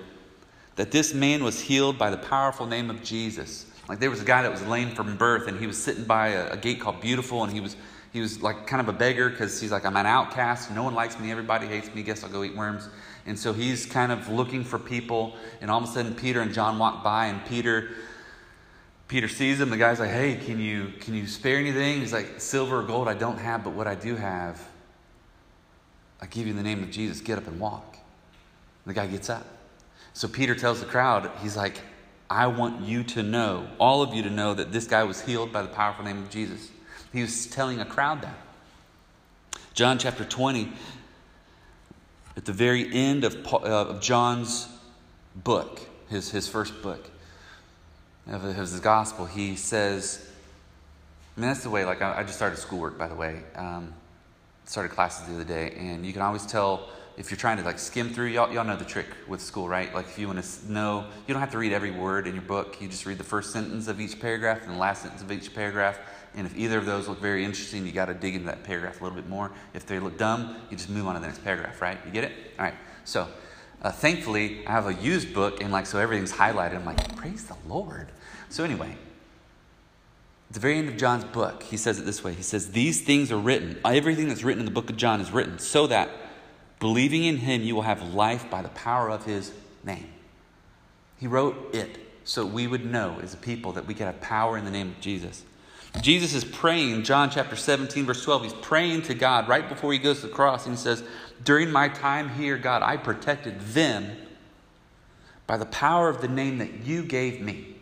that 0.77 0.91
this 0.91 1.15
man 1.15 1.43
was 1.43 1.61
healed 1.61 1.99
by 1.99 2.11
the 2.11 2.19
powerful 2.19 2.67
name 2.67 2.91
of 2.91 3.03
Jesus." 3.03 3.67
Like 3.89 4.01
there 4.01 4.11
was 4.11 4.23
a 4.23 4.25
guy 4.25 4.43
that 4.43 4.51
was 4.51 4.63
lame 4.63 4.95
from 4.95 5.17
birth 5.17 5.49
and 5.49 5.59
he 5.59 5.67
was 5.67 5.77
sitting 5.77 6.05
by 6.05 6.29
a, 6.29 6.53
a 6.53 6.57
gate 6.57 6.81
called 6.81 7.01
Beautiful 7.01 7.43
and 7.45 7.53
he 7.53 7.61
was 7.61 7.77
he 8.15 8.21
was 8.21 8.41
like 8.41 8.69
kind 8.69 8.81
of 8.81 8.89
a 8.89 8.97
beggar 8.97 9.29
because 9.29 9.61
he's 9.61 9.73
like, 9.73 9.85
I'm 9.85 9.97
an 9.97 10.07
outcast. 10.07 10.71
No 10.71 10.85
one 10.85 10.95
likes 10.95 11.19
me. 11.19 11.33
Everybody 11.33 11.67
hates 11.67 11.93
me. 11.93 12.05
Guess 12.05 12.23
I'll 12.23 12.31
go 12.31 12.45
eat 12.45 12.55
worms. 12.55 12.89
And 13.27 13.37
so 13.37 13.53
he's 13.53 13.87
kind 13.87 14.13
of 14.13 14.29
looking 14.29 14.63
for 14.63 14.79
people. 14.79 15.35
And 15.61 15.69
all 15.69 15.83
of 15.83 15.91
a 15.91 15.93
sudden, 15.93 16.15
Peter 16.15 16.41
and 16.41 16.55
John 16.55 16.79
walk 16.79 17.03
by, 17.03 17.27
and 17.27 17.45
Peter. 17.45 17.91
Peter 19.15 19.29
sees 19.29 19.61
him. 19.61 19.71
The 19.71 19.77
guy's 19.77 20.01
like, 20.01 20.11
"Hey, 20.11 20.35
can 20.35 20.59
you 20.59 20.93
can 20.99 21.15
you 21.15 21.29
spare 21.29 21.57
anything?" 21.57 22.01
He's 22.01 22.13
like, 22.13 22.41
"Silver 22.41 22.81
or 22.81 22.83
gold 22.83 23.07
I 23.07 23.15
don't 23.15 23.39
have, 23.39 23.63
but 23.63 23.73
what 23.73 23.87
I 23.87 23.95
do 23.95 24.17
have, 24.17 24.61
I 26.21 26.27
give 26.27 26.47
you 26.47 26.51
in 26.51 26.57
the 26.57 26.65
name 26.65 26.83
of 26.83 26.91
Jesus. 26.91 27.21
Get 27.21 27.39
up 27.39 27.47
and 27.47 27.61
walk." 27.61 27.97
The 28.87 28.93
guy 28.93 29.07
gets 29.07 29.31
up. 29.31 29.47
So 30.15 30.27
Peter 30.27 30.57
tells 30.57 30.81
the 30.81 30.87
crowd, 30.87 31.31
he's 31.41 31.57
like, 31.57 31.81
"I 32.29 32.49
want 32.49 32.81
you 32.81 33.05
to 33.05 33.23
know, 33.23 33.69
all 33.79 34.03
of 34.03 34.13
you 34.15 34.25
to 34.25 34.31
know, 34.31 34.53
that 34.53 34.73
this 34.73 34.89
guy 34.89 35.05
was 35.05 35.21
healed 35.21 35.53
by 35.53 35.63
the 35.63 35.69
powerful 35.69 36.05
name 36.05 36.19
of 36.19 36.29
Jesus." 36.29 36.71
He 37.13 37.23
was 37.23 37.47
telling 37.47 37.79
a 37.79 37.85
crowd 37.85 38.21
that. 38.23 38.37
John 39.75 39.97
chapter 39.97 40.25
20, 40.25 40.73
at 42.37 42.47
the 42.47 42.53
very 42.53 42.93
end 42.93 43.23
of, 43.23 43.37
uh, 43.47 43.59
of 43.59 44.01
John's 44.01 44.67
book, 45.37 45.83
his, 46.09 46.33
his 46.33 46.49
first 46.49 46.83
book 46.83 47.13
of 48.27 48.43
his 48.43 48.79
gospel, 48.81 49.27
he 49.27 49.57
says, 49.57 50.31
I 51.37 51.41
mean, 51.41 51.49
that's 51.49 51.63
the 51.63 51.71
way, 51.71 51.85
like, 51.85 52.01
I, 52.01 52.21
I 52.21 52.23
just 52.23 52.37
started 52.37 52.59
schoolwork, 52.59 52.97
by 52.97 53.09
the 53.09 53.15
way. 53.15 53.43
Um, 53.57 53.93
started 54.65 54.91
classes 54.91 55.27
the 55.27 55.35
other 55.35 55.45
day, 55.45 55.75
and 55.79 56.07
you 56.07 56.13
can 56.13 56.23
always 56.23 56.47
tell 56.47 56.89
if 57.17 57.31
you're 57.31 57.39
trying 57.39 57.59
to 57.59 57.63
like 57.63 57.79
skim 57.79 58.11
through, 58.11 58.27
y'all, 58.27 58.53
y'all 58.53 58.65
know 58.65 58.77
the 58.77 58.85
trick 58.85 59.07
with 59.29 59.41
school, 59.41 59.69
right? 59.69 59.95
Like 59.95 60.07
if 60.07 60.19
you 60.19 60.27
want 60.27 60.43
to 60.43 60.73
know, 60.73 61.07
you 61.27 61.35
don't 61.35 61.41
have 61.41 61.53
to 61.53 61.59
read 61.59 61.73
every 61.73 61.93
word 61.93 62.27
in 62.27 62.35
your 62.35 62.43
book. 62.43 62.81
You 62.81 62.89
just 62.89 63.07
read 63.07 63.19
the 63.19 63.25
first 63.25 63.53
sentence 63.53 63.87
of 63.87 64.01
each 64.01 64.21
paragraph 64.21 64.63
and 64.65 64.75
the 64.75 64.79
last 64.79 65.03
sentence 65.03 65.23
of 65.23 65.31
each 65.31 65.55
paragraph. 65.55 65.99
And 66.35 66.47
if 66.47 66.57
either 66.57 66.79
of 66.79 66.87
those 66.87 67.07
look 67.07 67.21
very 67.21 67.45
interesting, 67.45 67.87
you 67.87 67.93
got 67.93 68.07
to 68.07 68.15
dig 68.15 68.35
into 68.35 68.47
that 68.47 68.65
paragraph 68.65 69.01
a 69.01 69.05
little 69.05 69.17
bit 69.17 69.29
more. 69.29 69.53
If 69.75 69.87
they 69.87 70.01
look 70.01 70.19
dumb, 70.19 70.57
you 70.71 70.77
just 70.77 70.91
move 70.91 71.07
on 71.07 71.15
to 71.15 71.21
the 71.21 71.27
next 71.29 71.45
paragraph, 71.45 71.81
right? 71.81 71.99
You 72.05 72.11
get 72.11 72.25
it? 72.25 72.33
All 72.59 72.65
right. 72.65 72.75
So, 73.05 73.29
uh, 73.83 73.93
thankfully, 73.93 74.67
I 74.67 74.73
have 74.73 74.89
a 74.89 74.95
used 74.95 75.33
book, 75.33 75.63
and 75.63 75.71
like 75.71 75.87
so 75.87 76.01
everything's 76.01 76.33
highlighted. 76.33 76.75
I'm 76.75 76.85
like, 76.85 77.15
praise 77.17 77.45
the 77.45 77.57
Lord. 77.69 78.09
So 78.49 78.65
anyway, 78.65 78.97
at 80.51 80.55
the 80.55 80.61
very 80.61 80.79
end 80.79 80.89
of 80.89 80.97
John's 80.97 81.25
book, 81.25 81.63
he 81.65 81.77
says 81.77 81.99
it 81.99 82.05
this 82.05 82.23
way. 82.23 82.35
He 82.35 82.43
says, 82.43 82.73
"These 82.73 83.03
things 83.03 83.33
are 83.33 83.39
written. 83.39 83.79
Everything 83.85 84.29
that's 84.29 84.45
written 84.45 84.61
in 84.61 84.67
the 84.67 84.71
book 84.73 84.91
of 84.91 84.97
John 84.97 85.21
is 85.21 85.31
written 85.31 85.59
so 85.59 85.87
that." 85.89 86.11
Believing 86.81 87.25
in 87.25 87.39
him, 87.39 87.63
you 87.63 87.75
will 87.75 87.83
have 87.83 88.13
life 88.13 88.51
by 88.51 88.61
the 88.61 88.69
power 88.69 89.09
of 89.09 89.25
his 89.25 89.53
name. 89.85 90.09
He 91.19 91.27
wrote 91.27 91.75
it 91.75 91.99
so 92.25 92.45
we 92.45 92.67
would 92.67 92.85
know 92.85 93.19
as 93.23 93.33
a 93.33 93.39
people 93.39 93.73
that 93.73 93.87
we 93.87 93.95
could 93.95 94.07
have 94.07 94.21
power 94.21 94.59
in 94.59 94.65
the 94.65 94.71
name 94.71 94.89
of 94.89 95.01
Jesus. 95.01 95.45
Jesus 96.03 96.35
is 96.35 96.45
praying, 96.45 97.05
John 97.05 97.31
chapter 97.31 97.57
17, 97.57 98.05
verse 98.05 98.23
12. 98.25 98.43
He's 98.43 98.53
praying 98.55 99.03
to 99.03 99.15
God 99.15 99.49
right 99.49 99.67
before 99.67 99.93
he 99.93 99.99
goes 99.99 100.21
to 100.21 100.27
the 100.27 100.33
cross, 100.33 100.67
and 100.67 100.75
he 100.75 100.83
says, 100.83 101.05
During 101.43 101.71
my 101.71 101.89
time 101.89 102.31
here, 102.31 102.59
God, 102.59 102.83
I 102.83 102.97
protected 102.97 103.61
them 103.61 104.11
by 105.47 105.57
the 105.57 105.67
power 105.67 106.09
of 106.09 106.21
the 106.21 106.29
name 106.29 106.59
that 106.59 106.85
you 106.85 107.05
gave 107.05 107.41
me. 107.41 107.74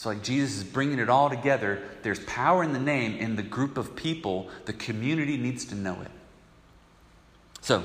So, 0.00 0.08
like 0.08 0.22
Jesus 0.22 0.56
is 0.56 0.64
bringing 0.64 0.98
it 0.98 1.10
all 1.10 1.28
together. 1.28 1.82
There's 2.00 2.20
power 2.20 2.64
in 2.64 2.72
the 2.72 2.78
name, 2.78 3.16
in 3.16 3.36
the 3.36 3.42
group 3.42 3.76
of 3.76 3.94
people. 3.94 4.48
The 4.64 4.72
community 4.72 5.36
needs 5.36 5.66
to 5.66 5.74
know 5.74 6.00
it. 6.00 6.10
So, 7.60 7.84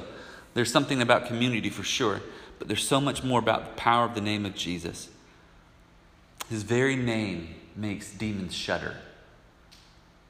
there's 0.54 0.72
something 0.72 1.02
about 1.02 1.26
community 1.26 1.70
for 1.70 1.84
sure, 1.84 2.22
but 2.58 2.70
there's 2.70 2.88
so 2.88 3.02
much 3.02 3.22
more 3.22 3.40
about 3.40 3.66
the 3.66 3.74
power 3.74 4.06
of 4.06 4.16
the 4.16 4.22
name 4.22 4.46
of 4.46 4.56
Jesus. 4.56 5.10
His 6.50 6.64
very 6.64 6.96
name 6.96 7.54
makes 7.76 8.14
demons 8.14 8.56
shudder, 8.56 8.96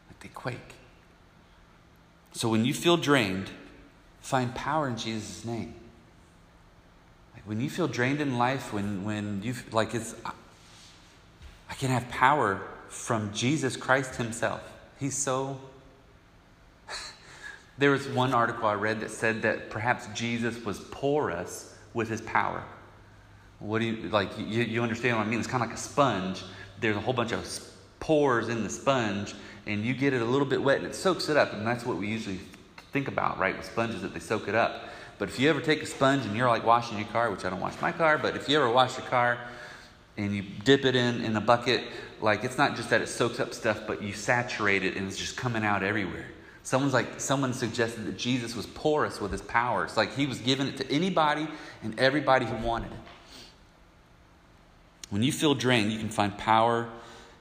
like 0.08 0.20
they 0.22 0.30
quake. 0.30 0.74
So, 2.34 2.50
when 2.50 2.66
you 2.66 2.74
feel 2.74 2.98
drained, 2.98 3.52
find 4.22 4.56
power 4.56 4.88
in 4.88 4.98
Jesus' 4.98 5.46
name. 5.46 5.76
Like 7.36 7.44
when 7.46 7.62
you 7.62 7.70
feel 7.70 7.88
drained 7.88 8.22
in 8.22 8.40
life, 8.40 8.74
when, 8.74 9.04
when 9.04 9.44
you 9.44 9.54
like 9.72 9.94
it's, 9.94 10.16
I 11.70 11.74
can 11.74 11.90
have 11.90 12.08
power 12.10 12.62
from 12.90 13.34
Jesus 13.34 13.76
Christ 13.76 14.16
Himself. 14.16 14.62
He's 15.00 15.18
so 15.18 15.60
there 17.78 17.92
was 17.92 18.08
one 18.08 18.34
article 18.34 18.66
I 18.68 18.76
read 18.76 19.02
that 19.02 19.12
said 19.12 19.42
that 19.42 19.70
perhaps 19.70 20.08
Jesus 20.14 20.64
was 20.64 20.80
porous 20.80 21.76
with 21.94 22.10
his 22.10 22.22
power. 22.22 22.64
What 23.60 23.80
do 23.80 23.86
you 23.86 24.10
like? 24.10 24.38
You, 24.38 24.64
you 24.64 24.84
understand 24.84 25.18
what 25.18 25.26
I 25.26 25.30
mean? 25.30 25.40
It's 25.40 25.48
kind 25.48 25.64
of 25.64 25.70
like 25.70 25.78
a 25.78 25.82
sponge. 25.82 26.44
There's 26.80 26.98
a 26.98 27.00
whole 27.00 27.14
bunch 27.14 27.32
of 27.32 27.48
pores 28.00 28.50
in 28.50 28.64
the 28.64 28.70
sponge, 28.70 29.34
and 29.66 29.84
you 29.84 29.94
get 29.94 30.14
it 30.14 30.22
a 30.22 30.26
little 30.26 30.46
bit 30.46 30.62
wet, 30.62 30.78
and 30.78 30.86
it 30.86 30.94
soaks 30.94 31.30
it 31.30 31.38
up. 31.38 31.54
And 31.54 31.66
that's 31.66 31.86
what 31.86 31.98
we 31.98 32.08
usually 32.08 32.40
think 32.92 33.08
about, 33.08 33.40
right? 33.40 33.56
With 33.56 33.66
sponges, 33.66 34.02
that 34.02 34.14
they 34.14 34.20
soak 34.20 34.48
it 34.48 34.56
up. 34.56 34.90
But 35.18 35.30
if 35.30 35.40
you 35.40 35.50
ever 35.50 35.62
take 35.62 35.82
a 35.82 35.86
sponge 35.86 36.26
and 36.26 36.36
you're 36.36 36.50
like 36.50 36.66
washing 36.66 36.98
your 36.98 37.08
car, 37.08 37.32
which 37.32 37.46
I 37.46 37.50
don't 37.50 37.62
wash 37.62 37.80
my 37.82 37.94
car, 37.94 38.18
but 38.18 38.36
if 38.36 38.50
you 38.50 38.58
ever 38.58 38.70
wash 38.70 38.98
your 38.98 39.08
car 39.08 39.40
and 40.18 40.36
you 40.36 40.44
dip 40.64 40.86
it 40.86 40.96
in 40.96 41.22
in 41.22 41.36
a 41.36 41.42
bucket 41.42 41.84
like 42.22 42.44
it's 42.44 42.58
not 42.58 42.76
just 42.76 42.90
that 42.90 43.02
it 43.02 43.08
soaks 43.08 43.40
up 43.40 43.54
stuff, 43.54 43.82
but 43.86 44.02
you 44.02 44.14
saturate 44.14 44.84
it 44.84 44.96
and 44.96 45.08
it's 45.08 45.18
just 45.18 45.38
coming 45.38 45.64
out 45.64 45.84
everywhere. 45.84 46.26
Someone's 46.64 46.94
like 46.94 47.20
someone 47.20 47.54
suggested 47.54 48.06
that 48.06 48.18
Jesus 48.18 48.56
was 48.56 48.66
porous 48.66 49.22
with 49.22 49.32
his 49.32 49.42
power. 49.44 49.84
It's 49.84 49.98
like 49.98 50.16
he 50.16 50.26
was 50.26 50.40
giving 50.40 50.68
it 50.68 50.78
to 50.78 50.92
anybody 50.92 51.48
and 51.84 52.00
everybody 52.00 52.46
who 52.46 52.56
wanted 52.66 52.92
it. 52.92 52.98
When 55.12 55.22
you 55.22 55.32
feel 55.32 55.54
drained, 55.54 55.92
you 55.92 56.00
can 56.00 56.10
find 56.10 56.36
power 56.38 56.90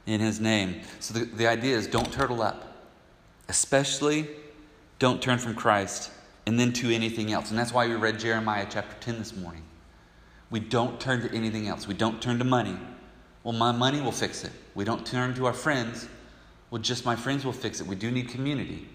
in 0.06 0.20
his 0.20 0.40
name. 0.40 0.82
So 1.00 1.14
the, 1.14 1.24
the 1.24 1.46
idea 1.46 1.76
is 1.76 1.86
don't 1.86 2.12
turtle 2.12 2.42
up. 2.42 2.72
Especially 3.48 4.28
don't 4.98 5.20
turn 5.20 5.38
from 5.38 5.54
Christ 5.54 6.10
and 6.46 6.60
then 6.60 6.72
to 6.74 6.94
anything 6.94 7.32
else. 7.32 7.50
And 7.50 7.58
that's 7.58 7.72
why 7.72 7.88
we 7.88 7.94
read 7.94 8.20
Jeremiah 8.20 8.66
chapter 8.68 8.94
10 9.00 9.18
this 9.18 9.34
morning. 9.34 9.63
We 10.54 10.61
don't 10.61 11.00
turn 11.00 11.20
to 11.23 11.34
anything 11.34 11.66
else. 11.66 11.88
We 11.88 11.94
don't 11.94 12.23
turn 12.23 12.38
to 12.38 12.44
money. 12.44 12.76
Well, 13.42 13.54
my 13.54 13.73
money 13.73 14.00
will 14.00 14.12
fix 14.12 14.44
it. 14.44 14.52
We 14.76 14.84
don't 14.84 15.04
turn 15.04 15.34
to 15.34 15.46
our 15.46 15.52
friends. 15.52 16.06
Well, 16.70 16.80
just 16.80 17.04
my 17.04 17.16
friends 17.16 17.44
will 17.44 17.52
fix 17.52 17.80
it. 17.80 17.88
We 17.88 17.96
do 17.96 18.08
need 18.08 18.28
community, 18.28 18.87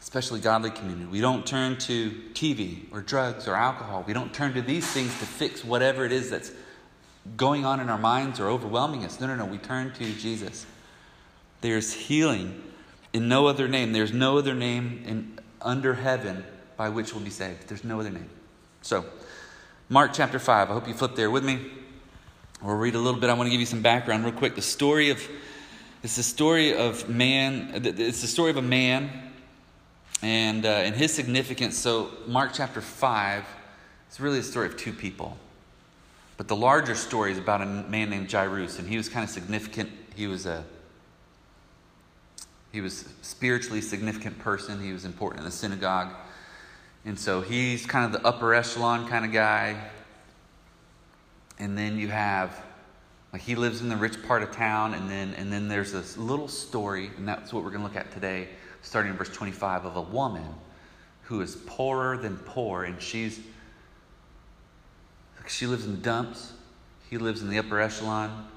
especially 0.00 0.40
godly 0.40 0.70
community. 0.70 1.06
We 1.06 1.20
don't 1.20 1.46
turn 1.46 1.78
to 1.78 2.10
TV 2.34 2.92
or 2.92 3.02
drugs 3.02 3.46
or 3.46 3.54
alcohol. 3.54 4.02
We 4.04 4.14
don't 4.14 4.34
turn 4.34 4.52
to 4.54 4.62
these 4.62 4.84
things 4.84 5.16
to 5.20 5.26
fix 5.26 5.64
whatever 5.64 6.04
it 6.04 6.10
is 6.10 6.28
that's 6.28 6.50
going 7.36 7.64
on 7.64 7.78
in 7.78 7.88
our 7.88 7.96
minds 7.96 8.40
or 8.40 8.48
overwhelming 8.48 9.04
us. 9.04 9.20
No, 9.20 9.28
no, 9.28 9.36
no. 9.36 9.44
We 9.44 9.58
turn 9.58 9.92
to 9.92 10.12
Jesus. 10.14 10.66
There's 11.60 11.92
healing 11.92 12.60
in 13.12 13.28
no 13.28 13.46
other 13.46 13.68
name. 13.68 13.92
There's 13.92 14.12
no 14.12 14.38
other 14.38 14.54
name 14.54 15.04
in, 15.06 15.38
under 15.60 15.94
heaven 15.94 16.42
by 16.76 16.88
which 16.88 17.14
we'll 17.14 17.22
be 17.22 17.30
saved. 17.30 17.68
There's 17.68 17.84
no 17.84 18.00
other 18.00 18.10
name. 18.10 18.28
So, 18.80 19.04
Mark 19.92 20.14
chapter 20.14 20.38
5. 20.38 20.70
I 20.70 20.72
hope 20.72 20.88
you 20.88 20.94
flip 20.94 21.16
there 21.16 21.30
with 21.30 21.44
me. 21.44 21.58
We'll 22.62 22.76
read 22.76 22.94
a 22.94 22.98
little 22.98 23.20
bit. 23.20 23.28
I 23.28 23.34
want 23.34 23.48
to 23.48 23.50
give 23.50 23.60
you 23.60 23.66
some 23.66 23.82
background 23.82 24.24
real 24.24 24.32
quick. 24.32 24.54
The 24.54 24.62
story 24.62 25.10
of 25.10 25.22
it's 26.02 26.16
the 26.16 26.22
story 26.22 26.74
of 26.74 27.10
man. 27.10 27.72
It's 27.74 28.22
the 28.22 28.26
story 28.26 28.50
of 28.50 28.56
a 28.56 28.62
man, 28.62 29.10
and 30.22 30.64
uh, 30.64 30.70
and 30.70 30.94
his 30.94 31.12
significance. 31.12 31.76
So 31.76 32.10
Mark 32.26 32.52
chapter 32.54 32.80
five. 32.80 33.44
is 34.10 34.18
really 34.18 34.38
a 34.38 34.42
story 34.42 34.66
of 34.66 34.78
two 34.78 34.94
people, 34.94 35.36
but 36.38 36.48
the 36.48 36.56
larger 36.56 36.94
story 36.94 37.30
is 37.30 37.36
about 37.36 37.60
a 37.60 37.66
man 37.66 38.08
named 38.08 38.32
Jairus, 38.32 38.78
and 38.78 38.88
he 38.88 38.96
was 38.96 39.10
kind 39.10 39.24
of 39.24 39.28
significant. 39.28 39.90
He 40.16 40.26
was 40.26 40.46
a 40.46 40.64
he 42.72 42.80
was 42.80 43.02
a 43.02 43.08
spiritually 43.26 43.82
significant 43.82 44.38
person. 44.38 44.82
He 44.82 44.94
was 44.94 45.04
important 45.04 45.40
in 45.40 45.44
the 45.44 45.50
synagogue, 45.50 46.14
and 47.04 47.18
so 47.18 47.40
he's 47.40 47.86
kind 47.86 48.04
of 48.04 48.20
the 48.20 48.26
upper 48.26 48.54
echelon 48.54 49.08
kind 49.08 49.24
of 49.24 49.32
guy. 49.32 49.90
And 51.58 51.76
then 51.76 51.98
you 51.98 52.08
have 52.08 52.62
like 53.32 53.42
he 53.42 53.54
lives 53.54 53.80
in 53.80 53.88
the 53.88 53.96
rich 53.96 54.22
part 54.24 54.42
of 54.42 54.52
town, 54.52 54.94
and 54.94 55.08
then 55.08 55.34
and 55.34 55.52
then 55.52 55.68
there's 55.68 55.92
this 55.92 56.16
little 56.16 56.48
story, 56.48 57.10
and 57.16 57.26
that's 57.26 57.52
what 57.52 57.64
we're 57.64 57.70
going 57.70 57.82
to 57.82 57.88
look 57.88 57.96
at 57.96 58.12
today, 58.12 58.48
starting 58.82 59.12
in 59.12 59.16
verse 59.16 59.30
25, 59.30 59.86
of 59.86 59.96
a 59.96 60.02
woman 60.02 60.54
who 61.22 61.40
is 61.40 61.56
poorer 61.66 62.16
than 62.16 62.36
poor, 62.36 62.84
and 62.84 63.00
she's 63.00 63.40
she 65.48 65.66
lives 65.66 65.86
in 65.86 66.00
dumps. 66.00 66.52
He 67.10 67.18
lives 67.18 67.42
in 67.42 67.50
the 67.50 67.58
upper 67.58 67.80
echelon. 67.80 68.48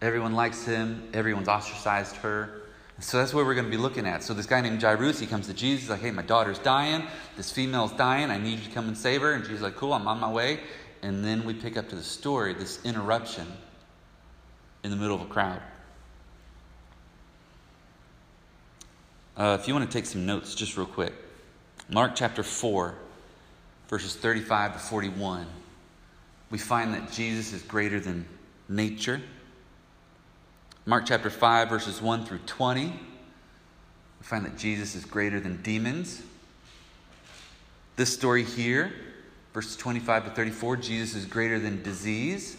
Everyone 0.00 0.34
likes 0.34 0.64
him. 0.64 1.08
Everyone's 1.12 1.48
ostracized 1.48 2.16
her. 2.16 2.59
So 3.00 3.16
that's 3.16 3.32
what 3.32 3.46
we're 3.46 3.54
going 3.54 3.66
to 3.66 3.70
be 3.70 3.78
looking 3.78 4.06
at. 4.06 4.22
So 4.22 4.34
this 4.34 4.46
guy 4.46 4.60
named 4.60 4.82
Jairus, 4.82 5.18
he 5.18 5.26
comes 5.26 5.46
to 5.46 5.54
Jesus, 5.54 5.88
like, 5.88 6.00
hey, 6.00 6.10
my 6.10 6.22
daughter's 6.22 6.58
dying. 6.58 7.04
This 7.36 7.50
female's 7.50 7.92
dying. 7.92 8.30
I 8.30 8.36
need 8.36 8.58
you 8.58 8.64
to 8.66 8.70
come 8.70 8.88
and 8.88 8.96
save 8.96 9.22
her. 9.22 9.32
And 9.32 9.42
Jesus 9.42 9.62
like, 9.62 9.76
cool, 9.76 9.94
I'm 9.94 10.06
on 10.06 10.20
my 10.20 10.30
way. 10.30 10.60
And 11.02 11.24
then 11.24 11.44
we 11.44 11.54
pick 11.54 11.78
up 11.78 11.88
to 11.88 11.96
the 11.96 12.02
story, 12.02 12.52
this 12.52 12.84
interruption 12.84 13.46
in 14.84 14.90
the 14.90 14.96
middle 14.96 15.16
of 15.16 15.22
a 15.22 15.26
crowd. 15.26 15.62
Uh, 19.36 19.56
if 19.58 19.66
you 19.66 19.72
want 19.72 19.90
to 19.90 19.98
take 19.98 20.04
some 20.04 20.26
notes, 20.26 20.54
just 20.54 20.76
real 20.76 20.86
quick. 20.86 21.14
Mark 21.88 22.12
chapter 22.14 22.42
4, 22.42 22.94
verses 23.88 24.14
35 24.14 24.74
to 24.74 24.78
41, 24.78 25.46
we 26.50 26.58
find 26.58 26.92
that 26.92 27.10
Jesus 27.10 27.54
is 27.54 27.62
greater 27.62 27.98
than 27.98 28.26
nature. 28.68 29.22
Mark 30.90 31.06
chapter 31.06 31.30
5, 31.30 31.70
verses 31.70 32.02
1 32.02 32.26
through 32.26 32.40
20, 32.46 32.84
we 32.84 32.92
find 34.20 34.44
that 34.44 34.58
Jesus 34.58 34.94
is 34.94 35.06
greater 35.06 35.40
than 35.40 35.62
demons. 35.62 36.20
This 37.96 38.12
story 38.12 38.44
here 38.44 38.92
Verses 39.52 39.76
25 39.76 40.26
to 40.26 40.30
34, 40.30 40.76
Jesus 40.76 41.16
is 41.16 41.26
greater 41.26 41.58
than 41.58 41.82
disease. 41.82 42.56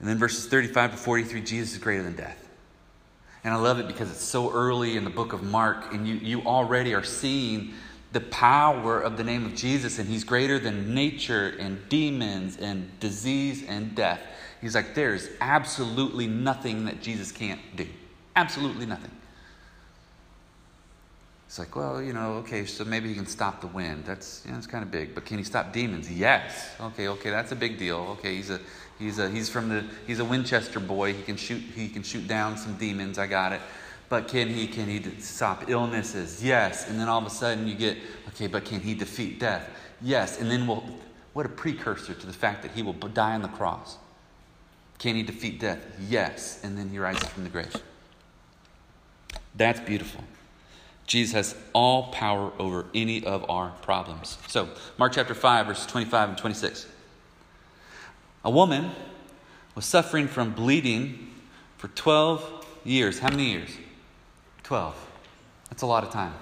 And 0.00 0.08
then 0.08 0.18
verses 0.18 0.46
35 0.46 0.92
to 0.92 0.96
43, 0.96 1.40
Jesus 1.42 1.72
is 1.74 1.78
greater 1.78 2.02
than 2.02 2.16
death. 2.16 2.48
And 3.44 3.54
I 3.54 3.56
love 3.56 3.78
it 3.78 3.86
because 3.86 4.10
it's 4.10 4.24
so 4.24 4.52
early 4.52 4.96
in 4.96 5.04
the 5.04 5.10
book 5.10 5.32
of 5.32 5.44
Mark, 5.44 5.92
and 5.94 6.06
you, 6.06 6.16
you 6.16 6.42
already 6.42 6.94
are 6.94 7.04
seeing 7.04 7.74
the 8.12 8.20
power 8.20 9.00
of 9.00 9.16
the 9.16 9.24
name 9.24 9.46
of 9.46 9.54
Jesus, 9.54 9.98
and 10.00 10.08
he's 10.08 10.24
greater 10.24 10.58
than 10.58 10.94
nature 10.94 11.54
and 11.60 11.88
demons 11.88 12.56
and 12.56 12.98
disease 12.98 13.64
and 13.68 13.94
death. 13.94 14.20
He's 14.60 14.74
like, 14.74 14.94
there's 14.94 15.28
absolutely 15.40 16.26
nothing 16.26 16.84
that 16.86 17.00
Jesus 17.00 17.30
can't 17.30 17.60
do. 17.76 17.86
Absolutely 18.34 18.86
nothing. 18.86 19.10
It's 21.48 21.58
like, 21.58 21.74
well, 21.74 22.02
you 22.02 22.12
know, 22.12 22.34
okay, 22.34 22.66
so 22.66 22.84
maybe 22.84 23.08
he 23.08 23.14
can 23.14 23.26
stop 23.26 23.62
the 23.62 23.68
wind. 23.68 24.04
That's 24.04 24.42
you 24.44 24.52
know, 24.52 24.58
it's 24.58 24.66
kind 24.66 24.84
of 24.84 24.90
big, 24.90 25.14
but 25.14 25.24
can 25.24 25.38
he 25.38 25.44
stop 25.44 25.72
demons? 25.72 26.10
Yes. 26.12 26.68
Okay, 26.78 27.08
okay, 27.08 27.30
that's 27.30 27.52
a 27.52 27.56
big 27.56 27.78
deal. 27.78 28.16
Okay, 28.18 28.36
he's 28.36 28.50
a 28.50 28.60
he's 28.98 29.18
a 29.18 29.30
he's 29.30 29.48
from 29.48 29.70
the 29.70 29.82
he's 30.06 30.18
a 30.18 30.24
Winchester 30.26 30.78
boy. 30.78 31.14
He 31.14 31.22
can 31.22 31.36
shoot 31.36 31.62
he 31.74 31.88
can 31.88 32.02
shoot 32.02 32.28
down 32.28 32.58
some 32.58 32.74
demons. 32.76 33.18
I 33.18 33.26
got 33.26 33.52
it. 33.52 33.62
But 34.10 34.28
can 34.28 34.48
he 34.48 34.66
can 34.66 34.88
he 34.88 35.02
stop 35.20 35.70
illnesses? 35.70 36.44
Yes. 36.44 36.86
And 36.90 37.00
then 37.00 37.08
all 37.08 37.18
of 37.18 37.26
a 37.26 37.30
sudden 37.30 37.66
you 37.66 37.74
get 37.74 37.96
okay, 38.28 38.46
but 38.46 38.66
can 38.66 38.80
he 38.80 38.92
defeat 38.92 39.40
death? 39.40 39.70
Yes. 40.02 40.38
And 40.38 40.50
then 40.50 40.66
we'll 40.66 40.84
what 41.32 41.46
a 41.46 41.48
precursor 41.48 42.12
to 42.12 42.26
the 42.26 42.32
fact 42.32 42.60
that 42.60 42.72
he 42.72 42.82
will 42.82 42.92
die 42.92 43.32
on 43.32 43.40
the 43.40 43.48
cross. 43.48 43.96
Can 44.98 45.14
he 45.14 45.22
defeat 45.22 45.60
death? 45.60 45.84
Yes. 46.08 46.60
And 46.62 46.76
then 46.76 46.88
he 46.88 46.98
rises 46.98 47.28
from 47.28 47.44
the 47.44 47.50
grave. 47.50 47.74
That's 49.54 49.80
beautiful. 49.80 50.24
Jesus 51.06 51.32
has 51.32 51.56
all 51.72 52.12
power 52.12 52.52
over 52.58 52.84
any 52.94 53.24
of 53.24 53.48
our 53.48 53.70
problems. 53.82 54.36
So, 54.46 54.68
Mark 54.98 55.12
chapter 55.14 55.34
5, 55.34 55.66
verses 55.66 55.86
25 55.86 56.28
and 56.30 56.38
26. 56.38 56.86
A 58.44 58.50
woman 58.50 58.90
was 59.74 59.86
suffering 59.86 60.28
from 60.28 60.52
bleeding 60.52 61.34
for 61.78 61.88
12 61.88 62.66
years. 62.84 63.18
How 63.18 63.30
many 63.30 63.50
years? 63.50 63.70
12. 64.64 64.94
That's 65.70 65.82
a 65.82 65.86
lot 65.86 66.04
of 66.04 66.10
time. 66.10 66.34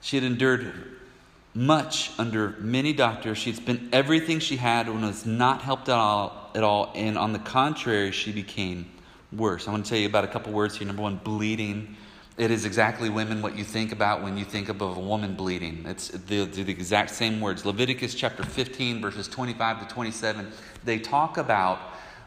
She 0.00 0.16
had 0.16 0.24
endured 0.24 0.72
much 1.54 2.12
under 2.18 2.50
many 2.58 2.92
doctors. 2.92 3.38
She 3.38 3.50
had 3.50 3.56
spent 3.60 3.94
everything 3.94 4.38
she 4.38 4.56
had 4.56 4.86
and 4.86 5.02
was 5.02 5.24
not 5.24 5.62
helped 5.62 5.88
at 5.88 5.96
all, 5.96 6.43
at 6.54 6.62
all. 6.62 6.92
And 6.94 7.18
on 7.18 7.32
the 7.32 7.38
contrary, 7.38 8.10
she 8.12 8.32
became 8.32 8.86
worse. 9.32 9.68
I 9.68 9.72
want 9.72 9.84
to 9.84 9.90
tell 9.90 9.98
you 9.98 10.06
about 10.06 10.24
a 10.24 10.28
couple 10.28 10.52
words 10.52 10.76
here. 10.76 10.86
Number 10.86 11.02
one, 11.02 11.16
bleeding 11.16 11.96
it 12.36 12.50
is 12.50 12.64
exactly 12.64 13.10
women 13.10 13.42
what 13.42 13.56
you 13.56 13.62
think 13.62 13.92
about 13.92 14.20
when 14.22 14.36
you 14.36 14.44
think 14.44 14.68
of 14.68 14.80
a 14.80 14.92
woman 14.92 15.34
bleeding. 15.36 15.84
It's 15.86 16.08
the, 16.08 16.44
the 16.44 16.68
exact 16.68 17.10
same 17.10 17.40
words. 17.40 17.64
Leviticus 17.64 18.14
chapter 18.14 18.42
15, 18.42 19.00
verses 19.00 19.28
25 19.28 19.86
to 19.86 19.94
27, 19.94 20.50
they 20.82 20.98
talk 20.98 21.38
about 21.38 21.78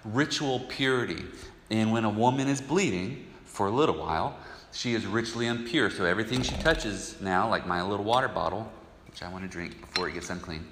ritual 0.05 0.61
purity. 0.69 1.25
And 1.69 1.91
when 1.91 2.05
a 2.05 2.09
woman 2.09 2.47
is 2.47 2.61
bleeding 2.61 3.27
for 3.43 3.67
a 3.67 3.71
little 3.71 3.97
while, 3.97 4.37
she 4.71 4.93
is 4.93 5.05
ritually 5.05 5.47
impure. 5.47 5.89
So 5.89 6.05
everything 6.05 6.41
she 6.41 6.55
touches 6.55 7.19
now, 7.19 7.49
like 7.49 7.67
my 7.67 7.81
little 7.81 8.05
water 8.05 8.29
bottle, 8.29 8.71
which 9.07 9.21
I 9.21 9.29
want 9.29 9.43
to 9.43 9.49
drink 9.49 9.81
before 9.81 10.07
it 10.07 10.13
gets 10.13 10.29
unclean, 10.29 10.65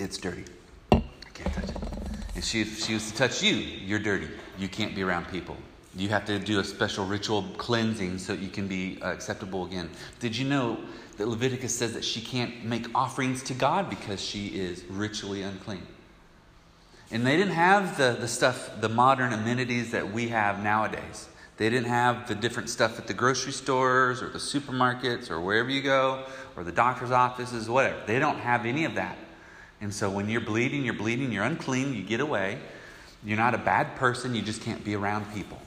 it's 0.00 0.18
dirty. 0.18 0.44
Can't 1.42 1.54
touch 1.54 1.70
it. 1.70 1.76
And 2.34 2.44
she, 2.44 2.60
if 2.62 2.84
she 2.84 2.94
was 2.94 3.10
to 3.10 3.16
touch 3.16 3.42
you, 3.42 3.54
you're 3.54 3.98
dirty. 3.98 4.28
You 4.58 4.68
can't 4.68 4.94
be 4.94 5.02
around 5.02 5.28
people. 5.28 5.56
You 5.96 6.08
have 6.10 6.24
to 6.26 6.38
do 6.38 6.60
a 6.60 6.64
special 6.64 7.04
ritual 7.04 7.42
cleansing 7.58 8.18
so 8.18 8.32
you 8.32 8.48
can 8.48 8.68
be 8.68 8.98
uh, 9.02 9.10
acceptable 9.10 9.64
again. 9.64 9.90
Did 10.20 10.36
you 10.36 10.48
know 10.48 10.78
that 11.16 11.26
Leviticus 11.26 11.76
says 11.76 11.94
that 11.94 12.04
she 12.04 12.20
can't 12.20 12.64
make 12.64 12.86
offerings 12.94 13.42
to 13.44 13.54
God 13.54 13.90
because 13.90 14.20
she 14.20 14.48
is 14.48 14.84
ritually 14.84 15.42
unclean? 15.42 15.86
And 17.10 17.26
they 17.26 17.36
didn't 17.36 17.54
have 17.54 17.98
the, 17.98 18.16
the 18.18 18.28
stuff, 18.28 18.80
the 18.80 18.88
modern 18.88 19.32
amenities 19.32 19.90
that 19.90 20.12
we 20.12 20.28
have 20.28 20.62
nowadays. 20.62 21.28
They 21.56 21.68
didn't 21.68 21.88
have 21.88 22.28
the 22.28 22.36
different 22.36 22.70
stuff 22.70 22.98
at 22.98 23.06
the 23.06 23.12
grocery 23.12 23.52
stores 23.52 24.22
or 24.22 24.28
the 24.28 24.38
supermarkets 24.38 25.30
or 25.30 25.40
wherever 25.40 25.68
you 25.68 25.82
go 25.82 26.24
or 26.56 26.64
the 26.64 26.72
doctor's 26.72 27.10
offices, 27.10 27.68
whatever. 27.68 28.00
They 28.06 28.18
don't 28.18 28.38
have 28.38 28.64
any 28.64 28.84
of 28.84 28.94
that. 28.94 29.18
And 29.80 29.92
so 29.94 30.10
when 30.10 30.28
you're 30.28 30.40
bleeding, 30.40 30.84
you're 30.84 30.94
bleeding, 30.94 31.32
you're 31.32 31.44
unclean, 31.44 31.94
you 31.94 32.02
get 32.02 32.20
away. 32.20 32.58
You're 33.24 33.38
not 33.38 33.54
a 33.54 33.58
bad 33.58 33.96
person, 33.96 34.34
you 34.34 34.42
just 34.42 34.62
can't 34.62 34.84
be 34.84 34.94
around 34.94 35.32
people. 35.34 35.60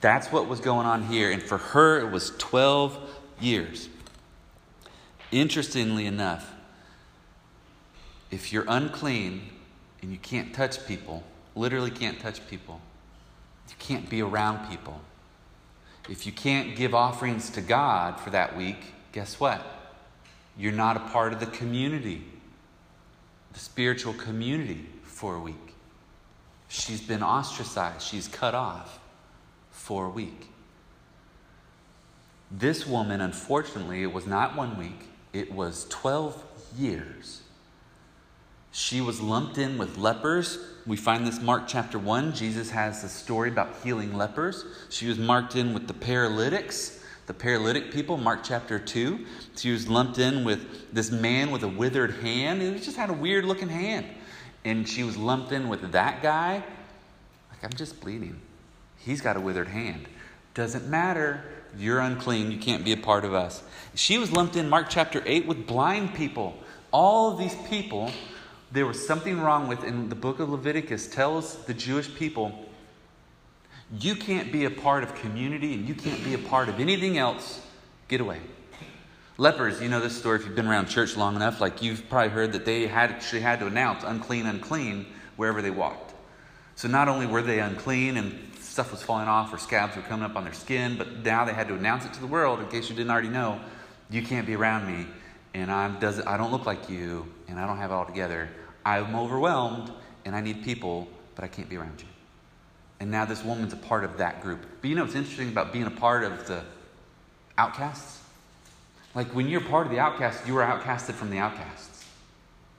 That's 0.00 0.30
what 0.30 0.48
was 0.48 0.60
going 0.60 0.86
on 0.86 1.06
here. 1.06 1.30
And 1.30 1.42
for 1.42 1.58
her, 1.58 2.00
it 2.00 2.10
was 2.10 2.32
12 2.38 2.98
years. 3.40 3.88
Interestingly 5.32 6.06
enough, 6.06 6.52
if 8.30 8.52
you're 8.52 8.64
unclean 8.68 9.42
and 10.02 10.12
you 10.12 10.18
can't 10.18 10.54
touch 10.54 10.86
people, 10.86 11.24
literally 11.54 11.90
can't 11.90 12.20
touch 12.20 12.46
people, 12.48 12.80
you 13.68 13.74
can't 13.78 14.08
be 14.08 14.22
around 14.22 14.68
people. 14.70 15.00
If 16.08 16.26
you 16.26 16.32
can't 16.32 16.76
give 16.76 16.94
offerings 16.94 17.50
to 17.50 17.60
God 17.60 18.20
for 18.20 18.30
that 18.30 18.56
week, 18.56 18.78
guess 19.10 19.40
what? 19.40 19.75
You're 20.58 20.72
not 20.72 20.96
a 20.96 21.00
part 21.00 21.32
of 21.32 21.40
the 21.40 21.46
community, 21.46 22.24
the 23.52 23.58
spiritual 23.58 24.14
community 24.14 24.86
for 25.02 25.34
a 25.34 25.40
week. 25.40 25.74
She's 26.68 27.00
been 27.00 27.22
ostracized, 27.22 28.02
she's 28.02 28.28
cut 28.28 28.54
off 28.54 28.98
for 29.70 30.06
a 30.06 30.10
week. 30.10 30.48
This 32.50 32.86
woman, 32.86 33.20
unfortunately, 33.20 34.02
it 34.02 34.12
was 34.12 34.26
not 34.26 34.56
one 34.56 34.78
week, 34.78 35.08
it 35.32 35.52
was 35.52 35.86
12 35.90 36.42
years. 36.76 37.42
She 38.72 39.00
was 39.00 39.22
lumped 39.22 39.56
in 39.56 39.78
with 39.78 39.96
lepers. 39.96 40.58
We 40.86 40.98
find 40.98 41.26
this 41.26 41.40
Mark 41.40 41.66
chapter 41.66 41.98
1. 41.98 42.34
Jesus 42.34 42.70
has 42.70 43.02
a 43.04 43.08
story 43.08 43.48
about 43.48 43.74
healing 43.82 44.14
lepers. 44.14 44.66
She 44.90 45.08
was 45.08 45.18
marked 45.18 45.56
in 45.56 45.72
with 45.72 45.88
the 45.88 45.94
paralytics, 45.94 46.95
the 47.26 47.34
paralytic 47.34 47.92
people, 47.92 48.16
Mark 48.16 48.40
chapter 48.44 48.78
2. 48.78 49.24
She 49.56 49.72
was 49.72 49.88
lumped 49.88 50.18
in 50.18 50.44
with 50.44 50.92
this 50.94 51.10
man 51.10 51.50
with 51.50 51.64
a 51.64 51.68
withered 51.68 52.14
hand. 52.16 52.62
And 52.62 52.76
he 52.76 52.84
just 52.84 52.96
had 52.96 53.10
a 53.10 53.14
weird 53.14 53.44
looking 53.44 53.68
hand. 53.68 54.06
And 54.64 54.88
she 54.88 55.02
was 55.02 55.16
lumped 55.16 55.52
in 55.52 55.68
with 55.68 55.92
that 55.92 56.22
guy. 56.22 56.62
Like, 57.50 57.64
I'm 57.64 57.72
just 57.72 58.00
bleeding. 58.00 58.40
He's 58.98 59.20
got 59.20 59.36
a 59.36 59.40
withered 59.40 59.68
hand. 59.68 60.06
Doesn't 60.54 60.88
matter. 60.88 61.42
You're 61.76 62.00
unclean. 62.00 62.50
You 62.52 62.58
can't 62.58 62.84
be 62.84 62.92
a 62.92 62.96
part 62.96 63.24
of 63.24 63.34
us. 63.34 63.62
She 63.94 64.18
was 64.18 64.32
lumped 64.32 64.56
in, 64.56 64.68
Mark 64.68 64.86
chapter 64.88 65.22
8, 65.26 65.46
with 65.46 65.66
blind 65.66 66.14
people. 66.14 66.56
All 66.92 67.32
of 67.32 67.38
these 67.38 67.54
people, 67.68 68.10
there 68.70 68.86
was 68.86 69.04
something 69.04 69.40
wrong 69.40 69.68
with, 69.68 69.84
in 69.84 70.08
the 70.08 70.14
book 70.14 70.38
of 70.38 70.48
Leviticus, 70.48 71.08
tells 71.08 71.64
the 71.66 71.74
Jewish 71.74 72.14
people, 72.14 72.65
you 73.92 74.16
can't 74.16 74.50
be 74.50 74.64
a 74.64 74.70
part 74.70 75.04
of 75.04 75.14
community 75.14 75.74
and 75.74 75.88
you 75.88 75.94
can't 75.94 76.22
be 76.24 76.34
a 76.34 76.38
part 76.38 76.68
of 76.68 76.80
anything 76.80 77.18
else. 77.18 77.60
Get 78.08 78.20
away. 78.20 78.40
Lepers, 79.38 79.80
you 79.82 79.88
know 79.88 80.00
this 80.00 80.16
story 80.16 80.38
if 80.38 80.46
you've 80.46 80.56
been 80.56 80.66
around 80.66 80.86
church 80.86 81.16
long 81.16 81.36
enough, 81.36 81.60
like 81.60 81.82
you've 81.82 82.08
probably 82.08 82.30
heard 82.30 82.52
that 82.52 82.64
they 82.64 82.86
had 82.86 83.10
actually 83.10 83.42
had 83.42 83.60
to 83.60 83.66
announce 83.66 84.02
unclean, 84.02 84.46
unclean 84.46 85.06
wherever 85.36 85.60
they 85.60 85.70
walked. 85.70 86.14
So 86.74 86.88
not 86.88 87.08
only 87.08 87.26
were 87.26 87.42
they 87.42 87.60
unclean 87.60 88.16
and 88.16 88.38
stuff 88.58 88.90
was 88.90 89.02
falling 89.02 89.28
off 89.28 89.52
or 89.52 89.58
scabs 89.58 89.94
were 89.94 90.02
coming 90.02 90.24
up 90.24 90.36
on 90.36 90.44
their 90.44 90.52
skin, 90.52 90.96
but 90.96 91.24
now 91.24 91.44
they 91.44 91.52
had 91.52 91.68
to 91.68 91.74
announce 91.74 92.04
it 92.04 92.12
to 92.14 92.20
the 92.20 92.26
world 92.26 92.60
in 92.60 92.68
case 92.68 92.88
you 92.88 92.96
didn't 92.96 93.10
already 93.10 93.28
know, 93.28 93.60
you 94.10 94.22
can't 94.22 94.46
be 94.46 94.54
around 94.54 94.86
me 94.86 95.06
and 95.54 95.70
I'm 95.70 95.98
does 95.98 96.20
I 96.26 96.36
don't 96.36 96.52
look 96.52 96.66
like 96.66 96.88
you 96.90 97.26
and 97.48 97.58
I 97.58 97.66
don't 97.66 97.78
have 97.78 97.90
it 97.90 97.94
all 97.94 98.04
together. 98.04 98.48
I'm 98.84 99.16
overwhelmed 99.16 99.90
and 100.24 100.34
I 100.34 100.40
need 100.40 100.64
people, 100.64 101.08
but 101.34 101.44
I 101.44 101.48
can't 101.48 101.68
be 101.68 101.76
around 101.76 102.00
you. 102.00 102.08
And 102.98 103.10
now 103.10 103.24
this 103.24 103.44
woman's 103.44 103.72
a 103.72 103.76
part 103.76 104.04
of 104.04 104.18
that 104.18 104.42
group. 104.42 104.64
But 104.80 104.88
you 104.88 104.96
know 104.96 105.02
what's 105.02 105.14
interesting 105.14 105.48
about 105.48 105.72
being 105.72 105.86
a 105.86 105.90
part 105.90 106.24
of 106.24 106.46
the 106.46 106.62
outcasts? 107.58 108.22
Like 109.14 109.28
when 109.34 109.48
you're 109.48 109.60
part 109.60 109.86
of 109.86 109.92
the 109.92 109.98
outcasts, 109.98 110.46
you 110.46 110.56
are 110.58 110.64
outcasted 110.64 111.14
from 111.14 111.30
the 111.30 111.38
outcasts 111.38 112.06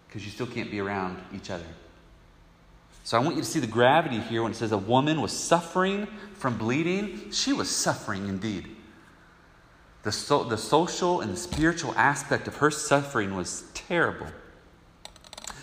because 0.08 0.26
you 0.26 0.32
still 0.32 0.48
can't 0.48 0.72
be 0.72 0.80
around 0.80 1.18
each 1.34 1.50
other. 1.50 1.66
So 3.04 3.18
I 3.18 3.22
want 3.22 3.38
you 3.38 3.42
to 3.42 3.48
see 3.48 3.60
the 3.60 3.68
gravity 3.68 4.20
here 4.20 4.44
when 4.44 4.52
it 4.52 4.56
says 4.56 4.72
a 4.72 4.78
woman 4.78 5.22
was 5.22 5.32
suffering 5.32 6.08
from 6.34 6.58
bleeding. 6.58 7.32
She 7.32 7.54
was 7.54 7.70
suffering 7.70 8.28
indeed. 8.28 8.68
The, 10.04 10.12
so, 10.12 10.44
the 10.44 10.58
social 10.58 11.22
and 11.22 11.32
the 11.32 11.38
spiritual 11.38 11.94
aspect 11.96 12.48
of 12.48 12.58
her 12.58 12.70
suffering 12.70 13.36
was 13.36 13.64
terrible. 13.74 14.28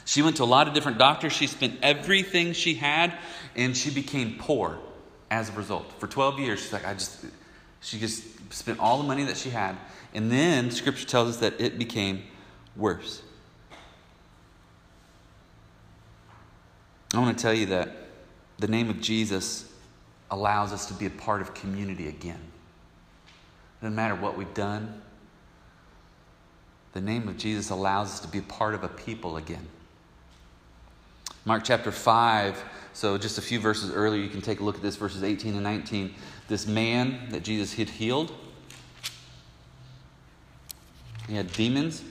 She 0.05 0.23
went 0.23 0.37
to 0.37 0.43
a 0.43 0.47
lot 0.47 0.69
of 0.69 0.75
different 0.75 0.99
doctors. 0.99 1.33
She 1.33 1.47
spent 1.47 1.79
everything 1.83 2.53
she 2.53 2.75
had, 2.75 3.17
and 3.57 3.77
she 3.77 3.91
became 3.91 4.37
poor 4.39 4.79
as 5.31 5.49
a 5.49 5.53
result. 5.53 5.93
For 5.99 6.07
12 6.07 6.39
years, 6.39 6.61
she's 6.61 6.73
like, 6.73 6.87
I 6.87 6.95
just, 6.95 7.25
she 7.81 7.99
just 7.99 8.53
spent 8.53 8.79
all 8.79 8.99
the 8.99 9.05
money 9.05 9.25
that 9.25 9.37
she 9.37 9.51
had. 9.51 9.77
And 10.13 10.31
then 10.31 10.71
scripture 10.71 11.07
tells 11.07 11.31
us 11.31 11.37
that 11.39 11.61
it 11.61 11.79
became 11.79 12.23
worse. 12.77 13.23
I 17.13 17.19
want 17.19 17.37
to 17.37 17.43
tell 17.43 17.55
you 17.55 17.67
that 17.67 17.97
the 18.59 18.69
name 18.69 18.91
of 18.91 19.01
Jesus 19.01 19.71
allows 20.31 20.73
us 20.73 20.87
to 20.87 20.95
be 20.95 21.07
a 21.07 21.11
part 21.11 21.41
of 21.41 21.55
community 21.55 22.09
again. 22.09 22.41
It 23.27 23.83
doesn't 23.83 23.95
matter 23.95 24.15
what 24.15 24.37
we've 24.37 24.55
done, 24.55 25.03
the 26.95 27.01
name 27.01 27.29
of 27.29 27.37
Jesus 27.37 27.71
allows 27.71 28.13
us 28.13 28.21
to 28.21 28.29
be 28.29 28.39
a 28.39 28.43
part 28.43 28.73
of 28.75 28.85
a 28.85 28.89
people 28.89 29.37
again. 29.37 29.67
Mark 31.47 31.63
chapter 31.65 31.93
5, 31.93 32.65
so 32.95 33.19
just 33.19 33.37
a 33.37 33.43
few 33.43 33.61
verses 33.61 33.91
earlier, 33.91 34.23
you 34.23 34.31
can 34.31 34.41
take 34.41 34.61
a 34.61 34.65
look 34.65 34.77
at 34.77 34.83
this, 34.83 34.97
verses 34.97 35.23
18 35.23 35.55
and 35.55 35.63
19. 35.63 36.15
This 36.49 36.67
man 36.67 37.29
that 37.31 37.43
Jesus 37.43 37.75
had 37.75 37.91
healed, 37.91 38.33
he 41.29 41.35
had 41.35 41.53
demons. 41.53 42.03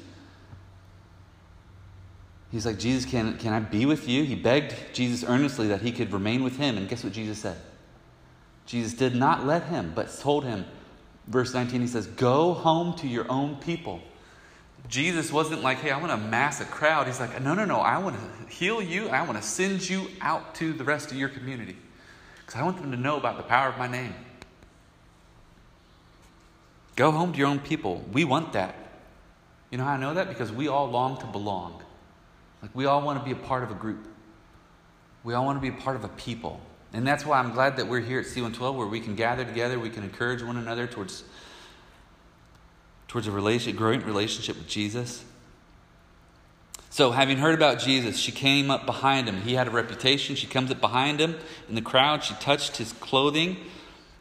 He's 2.51 2.67
like, 2.67 2.77
Jesus, 2.77 3.09
can, 3.09 3.37
can 3.39 3.51
I 3.53 3.59
be 3.59 3.87
with 3.87 4.07
you? 4.07 4.23
He 4.23 4.35
begged 4.35 4.75
Jesus 4.93 5.27
earnestly 5.27 5.67
that 5.69 5.81
he 5.81 5.91
could 5.91 6.13
remain 6.13 6.43
with 6.43 6.57
him. 6.57 6.77
And 6.77 6.87
guess 6.87 7.03
what 7.03 7.13
Jesus 7.13 7.39
said? 7.39 7.57
Jesus 8.67 8.93
did 8.93 9.15
not 9.15 9.45
let 9.45 9.63
him, 9.63 9.91
but 9.95 10.15
told 10.19 10.45
him, 10.45 10.65
verse 11.27 11.53
19, 11.53 11.81
he 11.81 11.87
says, 11.87 12.05
Go 12.05 12.53
home 12.53 12.93
to 12.97 13.07
your 13.07 13.25
own 13.31 13.55
people. 13.55 14.01
Jesus 14.89 15.31
wasn't 15.31 15.63
like, 15.63 15.79
hey, 15.79 15.91
I 15.91 15.97
want 15.97 16.11
to 16.11 16.17
mass 16.17 16.59
a 16.61 16.65
crowd. 16.65 17.07
He's 17.07 17.19
like, 17.19 17.41
no, 17.41 17.53
no, 17.53 17.65
no, 17.65 17.77
I 17.77 17.97
want 17.97 18.17
to 18.17 18.53
heal 18.53 18.81
you 18.81 19.07
and 19.07 19.15
I 19.15 19.23
want 19.23 19.37
to 19.37 19.43
send 19.43 19.87
you 19.87 20.07
out 20.21 20.55
to 20.55 20.73
the 20.73 20.83
rest 20.83 21.11
of 21.11 21.17
your 21.17 21.29
community 21.29 21.77
because 22.39 22.59
I 22.59 22.63
want 22.63 22.81
them 22.81 22.91
to 22.91 22.97
know 22.97 23.17
about 23.17 23.37
the 23.37 23.43
power 23.43 23.69
of 23.69 23.77
my 23.77 23.87
name. 23.87 24.13
Go 26.95 27.11
home 27.11 27.31
to 27.31 27.39
your 27.39 27.47
own 27.47 27.59
people. 27.59 28.03
We 28.11 28.23
want 28.23 28.53
that. 28.53 28.75
You 29.71 29.77
know 29.77 29.85
how 29.85 29.93
I 29.93 29.97
know 29.97 30.13
that? 30.13 30.27
Because 30.27 30.51
we 30.51 30.67
all 30.67 30.89
long 30.89 31.17
to 31.19 31.25
belong. 31.25 31.81
Like 32.61 32.75
we 32.75 32.85
all 32.85 33.01
want 33.01 33.19
to 33.19 33.25
be 33.25 33.31
a 33.31 33.47
part 33.47 33.63
of 33.63 33.71
a 33.71 33.73
group. 33.73 34.07
We 35.23 35.33
all 35.33 35.45
want 35.45 35.57
to 35.57 35.61
be 35.61 35.75
a 35.75 35.81
part 35.81 35.95
of 35.95 36.03
a 36.03 36.09
people. 36.09 36.61
And 36.93 37.07
that's 37.07 37.25
why 37.25 37.39
I'm 37.39 37.53
glad 37.53 37.77
that 37.77 37.87
we're 37.87 38.01
here 38.01 38.19
at 38.19 38.25
C112 38.27 38.75
where 38.75 38.85
we 38.85 38.99
can 38.99 39.15
gather 39.15 39.43
together, 39.43 39.79
we 39.79 39.89
can 39.89 40.03
encourage 40.03 40.43
one 40.43 40.57
another 40.57 40.85
towards, 40.85 41.23
towards 43.13 43.27
a 43.27 43.71
growing 43.73 44.01
relationship 44.01 44.57
with 44.57 44.67
Jesus. 44.67 45.23
So, 46.89 47.11
having 47.11 47.37
heard 47.37 47.53
about 47.53 47.77
Jesus, 47.77 48.17
she 48.17 48.31
came 48.31 48.71
up 48.71 48.87
behind 48.87 49.29
him. 49.29 49.41
He 49.41 49.53
had 49.53 49.67
a 49.67 49.69
reputation. 49.69 50.35
She 50.35 50.47
comes 50.47 50.71
up 50.71 50.81
behind 50.81 51.19
him 51.19 51.35
in 51.69 51.75
the 51.75 51.81
crowd. 51.81 52.23
She 52.23 52.33
touched 52.35 52.77
his 52.77 52.91
clothing. 52.93 53.57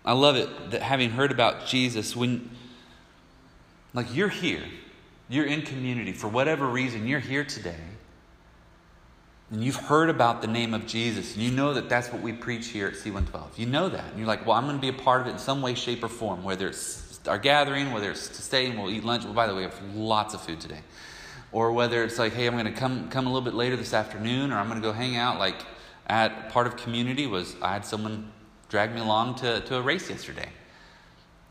I 0.05 0.12
love 0.12 0.37
it 0.37 0.72
that 0.72 0.83
having 0.83 1.09
heard 1.09 1.33
about 1.33 1.66
Jesus, 1.66 2.14
when, 2.14 2.50
like, 3.94 4.14
you're 4.14 4.28
here, 4.28 4.64
you're 5.31 5.46
in 5.46 5.62
community, 5.62 6.12
for 6.12 6.28
whatever 6.28 6.66
reason, 6.66 7.09
you're 7.09 7.18
here 7.18 7.44
today 7.44 7.81
and 9.50 9.62
you've 9.62 9.76
heard 9.76 10.09
about 10.09 10.40
the 10.40 10.48
name 10.48 10.72
of 10.72 10.87
Jesus, 10.87 11.35
and 11.35 11.44
you 11.44 11.50
know 11.50 11.74
that 11.74 11.90
that's 11.90 12.11
what 12.11 12.22
we 12.22 12.33
preach 12.33 12.68
here 12.68 12.87
at 12.87 12.94
C112. 12.94 13.59
You 13.59 13.66
know 13.66 13.90
that. 13.90 14.09
And 14.09 14.18
you're 14.18 14.26
like, 14.26 14.46
well, 14.46 14.57
I'm 14.57 14.64
going 14.64 14.76
to 14.76 14.81
be 14.81 14.88
a 14.88 14.94
part 14.94 15.20
of 15.20 15.26
it 15.26 15.33
in 15.33 15.38
some 15.38 15.61
way, 15.61 15.74
shape, 15.74 16.02
or 16.02 16.09
form, 16.09 16.42
whether 16.42 16.68
it's 16.68 17.12
our 17.26 17.38
gathering, 17.38 17.92
whether 17.92 18.11
it's 18.11 18.28
to 18.28 18.42
stay 18.42 18.66
and 18.66 18.78
we'll 18.78 18.90
eat 18.90 19.04
lunch. 19.04 19.24
Well, 19.24 19.35
by 19.35 19.46
the 19.46 19.54
way, 19.54 19.58
we 19.58 19.64
have 19.64 19.94
lots 19.94 20.35
of 20.35 20.40
food 20.40 20.61
today. 20.61 20.80
Or 21.52 21.72
whether 21.72 22.02
it's 22.02 22.18
like, 22.18 22.32
hey, 22.32 22.46
I'm 22.46 22.54
going 22.54 22.64
to 22.64 22.72
come, 22.72 23.08
come 23.11 23.26
a 23.26 23.28
little 23.28 23.44
bit 23.44 23.54
later 23.54 23.76
this 23.76 23.92
afternoon, 23.92 24.52
or 24.52 24.56
I'm 24.56 24.68
going 24.68 24.80
to 24.80 24.87
go 24.87 24.92
hang 24.92 25.16
out. 25.16 25.38
Like, 25.38 25.56
at 26.06 26.50
part 26.50 26.66
of 26.66 26.76
community 26.76 27.26
was 27.26 27.56
I 27.62 27.74
had 27.74 27.85
someone 27.85 28.32
drag 28.68 28.94
me 28.94 29.00
along 29.00 29.37
to, 29.37 29.61
to 29.61 29.76
a 29.76 29.82
race 29.82 30.08
yesterday, 30.08 30.48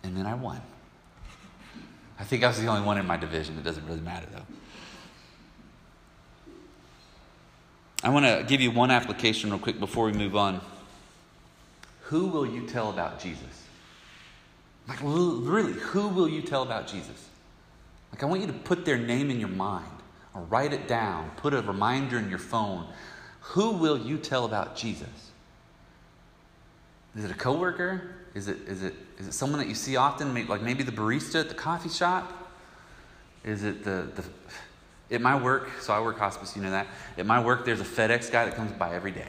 and 0.03 0.17
then 0.17 0.25
I 0.25 0.33
won. 0.33 0.61
I 2.19 2.23
think 2.23 2.43
I 2.43 2.47
was 2.47 2.59
the 2.59 2.67
only 2.67 2.81
one 2.81 2.97
in 2.97 3.05
my 3.05 3.17
division. 3.17 3.57
It 3.57 3.63
doesn't 3.63 3.85
really 3.87 4.01
matter, 4.01 4.27
though. 4.31 4.45
I 8.03 8.09
want 8.09 8.25
to 8.25 8.43
give 8.47 8.61
you 8.61 8.71
one 8.71 8.89
application 8.89 9.51
real 9.51 9.59
quick 9.59 9.79
before 9.79 10.05
we 10.05 10.13
move 10.13 10.35
on. 10.35 10.61
Who 12.03 12.27
will 12.27 12.45
you 12.45 12.67
tell 12.67 12.89
about 12.89 13.19
Jesus? 13.19 13.60
Like, 14.87 14.99
really, 15.01 15.73
who 15.73 16.07
will 16.09 16.27
you 16.27 16.41
tell 16.41 16.63
about 16.63 16.87
Jesus? 16.87 17.29
Like, 18.11 18.23
I 18.23 18.25
want 18.25 18.41
you 18.41 18.47
to 18.47 18.53
put 18.53 18.85
their 18.85 18.97
name 18.97 19.29
in 19.29 19.39
your 19.39 19.49
mind 19.49 19.85
or 20.33 20.41
write 20.43 20.73
it 20.73 20.87
down, 20.87 21.31
put 21.37 21.53
a 21.53 21.61
reminder 21.61 22.17
in 22.17 22.29
your 22.29 22.39
phone. 22.39 22.87
Who 23.41 23.71
will 23.71 23.97
you 23.97 24.17
tell 24.17 24.45
about 24.45 24.75
Jesus? 24.75 25.31
Is 27.15 27.25
it 27.25 27.31
a 27.31 27.35
coworker? 27.35 28.15
Is 28.33 28.47
it, 28.47 28.57
is 28.67 28.83
it, 28.83 28.95
is 29.17 29.27
it 29.27 29.33
someone 29.33 29.59
that 29.59 29.67
you 29.67 29.75
see 29.75 29.97
often, 29.97 30.47
like 30.47 30.61
maybe 30.61 30.83
the 30.83 30.91
barista 30.91 31.41
at 31.41 31.49
the 31.49 31.55
coffee 31.55 31.89
shop? 31.89 32.51
Is 33.43 33.63
it 33.63 33.83
the, 33.83 34.09
the 34.15 34.23
at 35.11 35.21
my 35.21 35.41
work, 35.41 35.69
so 35.81 35.93
I 35.93 35.99
work 35.99 36.17
hospice, 36.17 36.55
you 36.55 36.61
know 36.61 36.71
that. 36.71 36.87
At 37.17 37.25
my 37.25 37.43
work, 37.43 37.65
there's 37.65 37.81
a 37.81 37.85
FedEx 37.85 38.31
guy 38.31 38.45
that 38.45 38.55
comes 38.55 38.71
by 38.71 38.95
every 38.95 39.11
day. 39.11 39.27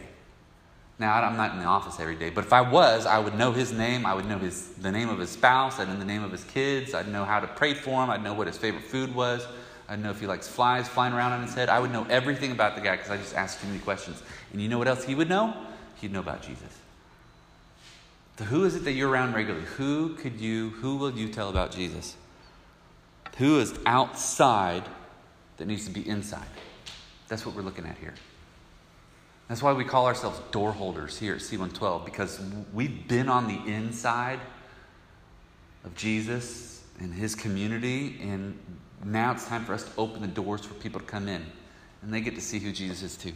Now, 0.98 1.14
I'm 1.14 1.36
not 1.36 1.52
in 1.52 1.58
the 1.58 1.64
office 1.64 1.98
every 1.98 2.14
day, 2.14 2.30
but 2.30 2.44
if 2.44 2.52
I 2.52 2.60
was, 2.60 3.06
I 3.06 3.18
would 3.18 3.34
know 3.36 3.50
his 3.50 3.72
name. 3.72 4.06
I 4.06 4.14
would 4.14 4.26
know 4.26 4.38
his, 4.38 4.68
the 4.74 4.92
name 4.92 5.08
of 5.08 5.18
his 5.18 5.30
spouse. 5.30 5.80
I'd 5.80 5.88
know 5.88 5.96
the 5.96 6.04
name 6.04 6.22
of 6.22 6.30
his 6.30 6.44
kids. 6.44 6.94
I'd 6.94 7.08
know 7.08 7.24
how 7.24 7.40
to 7.40 7.46
pray 7.46 7.74
for 7.74 8.02
him. 8.02 8.10
I'd 8.10 8.22
know 8.22 8.34
what 8.34 8.46
his 8.46 8.58
favorite 8.58 8.84
food 8.84 9.14
was. 9.14 9.46
I'd 9.88 10.00
know 10.02 10.10
if 10.10 10.20
he 10.20 10.26
likes 10.26 10.46
flies 10.46 10.88
flying 10.88 11.12
around 11.12 11.32
on 11.32 11.42
his 11.42 11.54
head. 11.54 11.68
I 11.68 11.80
would 11.80 11.90
know 11.90 12.06
everything 12.08 12.52
about 12.52 12.76
the 12.76 12.80
guy 12.80 12.96
because 12.96 13.10
I 13.10 13.16
just 13.16 13.34
asked 13.34 13.60
too 13.60 13.66
many 13.66 13.80
questions. 13.80 14.22
And 14.52 14.60
you 14.60 14.68
know 14.68 14.78
what 14.78 14.86
else 14.86 15.04
he 15.04 15.14
would 15.14 15.28
know? 15.28 15.54
He'd 16.00 16.12
know 16.12 16.20
about 16.20 16.42
Jesus. 16.42 16.78
So 18.38 18.44
who 18.44 18.64
is 18.64 18.74
it 18.74 18.84
that 18.84 18.92
you're 18.92 19.10
around 19.10 19.34
regularly? 19.34 19.66
Who 19.76 20.14
could 20.14 20.40
you, 20.40 20.70
who 20.70 20.96
will 20.96 21.12
you 21.12 21.28
tell 21.28 21.48
about 21.48 21.72
Jesus? 21.72 22.16
Who 23.38 23.60
is 23.60 23.74
outside 23.86 24.84
that 25.56 25.66
needs 25.66 25.84
to 25.86 25.90
be 25.90 26.06
inside? 26.08 26.46
That's 27.28 27.44
what 27.44 27.54
we're 27.54 27.62
looking 27.62 27.86
at 27.86 27.98
here. 27.98 28.14
That's 29.52 29.62
why 29.62 29.74
we 29.74 29.84
call 29.84 30.06
ourselves 30.06 30.40
door 30.50 30.72
holders 30.72 31.18
here 31.18 31.34
at 31.34 31.40
C112 31.42 32.06
because 32.06 32.40
we've 32.72 33.06
been 33.06 33.28
on 33.28 33.48
the 33.48 33.70
inside 33.70 34.40
of 35.84 35.94
Jesus 35.94 36.82
and 36.98 37.12
his 37.12 37.34
community, 37.34 38.18
and 38.22 38.58
now 39.04 39.32
it's 39.32 39.46
time 39.46 39.66
for 39.66 39.74
us 39.74 39.84
to 39.84 39.90
open 39.98 40.22
the 40.22 40.26
doors 40.26 40.64
for 40.64 40.72
people 40.72 41.00
to 41.00 41.06
come 41.06 41.28
in 41.28 41.44
and 42.00 42.14
they 42.14 42.22
get 42.22 42.34
to 42.36 42.40
see 42.40 42.60
who 42.60 42.72
Jesus 42.72 43.02
is 43.02 43.14
too. 43.14 43.34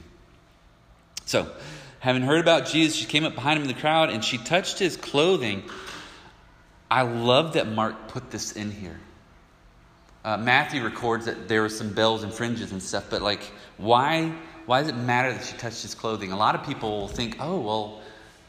So, 1.26 1.52
having 1.98 2.22
heard 2.22 2.40
about 2.40 2.64
Jesus, 2.64 2.96
she 2.96 3.04
came 3.04 3.26
up 3.26 3.34
behind 3.34 3.58
him 3.58 3.68
in 3.68 3.68
the 3.68 3.78
crowd 3.78 4.08
and 4.08 4.24
she 4.24 4.38
touched 4.38 4.78
his 4.78 4.96
clothing. 4.96 5.64
I 6.90 7.02
love 7.02 7.52
that 7.52 7.68
Mark 7.68 8.08
put 8.08 8.30
this 8.30 8.52
in 8.52 8.70
here. 8.70 8.98
Uh, 10.24 10.38
Matthew 10.38 10.82
records 10.82 11.26
that 11.26 11.46
there 11.46 11.60
were 11.60 11.68
some 11.68 11.92
bells 11.92 12.22
and 12.22 12.32
fringes 12.32 12.72
and 12.72 12.82
stuff, 12.82 13.10
but 13.10 13.20
like, 13.20 13.42
why? 13.76 14.32
Why 14.66 14.80
does 14.80 14.88
it 14.88 14.96
matter 14.96 15.32
that 15.32 15.44
she 15.44 15.56
touched 15.56 15.82
his 15.82 15.94
clothing? 15.94 16.32
A 16.32 16.36
lot 16.36 16.54
of 16.54 16.66
people 16.66 17.00
will 17.00 17.08
think, 17.08 17.36
oh, 17.40 17.60
well, 17.60 18.00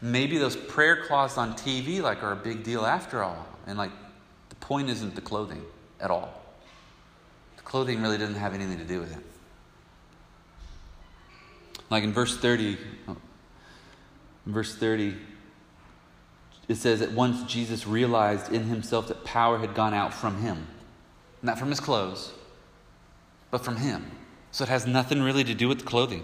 maybe 0.02 0.38
those 0.38 0.56
prayer 0.56 1.06
cloths 1.06 1.38
on 1.38 1.54
TV 1.54 2.02
like 2.02 2.24
are 2.24 2.32
a 2.32 2.36
big 2.36 2.64
deal 2.64 2.86
after 2.86 3.24
all. 3.24 3.48
And 3.68 3.78
like, 3.78 3.92
the 4.50 4.56
point 4.56 4.90
isn't 4.90 5.16
the 5.16 5.22
clothing 5.22 5.64
at 6.02 6.10
all. 6.10 6.42
The 7.58 7.64
clothing 7.64 8.02
really 8.02 8.18
doesn't 8.18 8.36
have 8.36 8.54
anything 8.54 8.80
to 8.80 8.84
do 8.84 9.00
with 9.00 9.16
it. 9.16 9.24
Like 11.90 12.04
in 12.04 12.12
verse 12.12 12.36
30, 12.38 12.78
in 13.08 14.54
verse 14.54 14.76
30, 14.76 15.16
it 16.68 16.76
says 16.76 17.00
that 17.00 17.12
once 17.12 17.50
Jesus 17.50 17.88
realized 17.88 18.52
in 18.52 18.64
himself 18.64 19.08
that 19.08 19.24
power 19.24 19.58
had 19.58 19.74
gone 19.74 19.94
out 19.94 20.14
from 20.14 20.42
him, 20.42 20.68
not 21.42 21.58
from 21.58 21.70
his 21.70 21.80
clothes, 21.80 22.34
but 23.52 23.64
from 23.64 23.78
him. 23.78 24.12
So 24.52 24.64
it 24.64 24.70
has 24.70 24.88
nothing 24.88 25.22
really 25.22 25.44
to 25.44 25.54
do 25.54 25.68
with 25.68 25.80
the 25.80 25.86
clothing. 25.86 26.24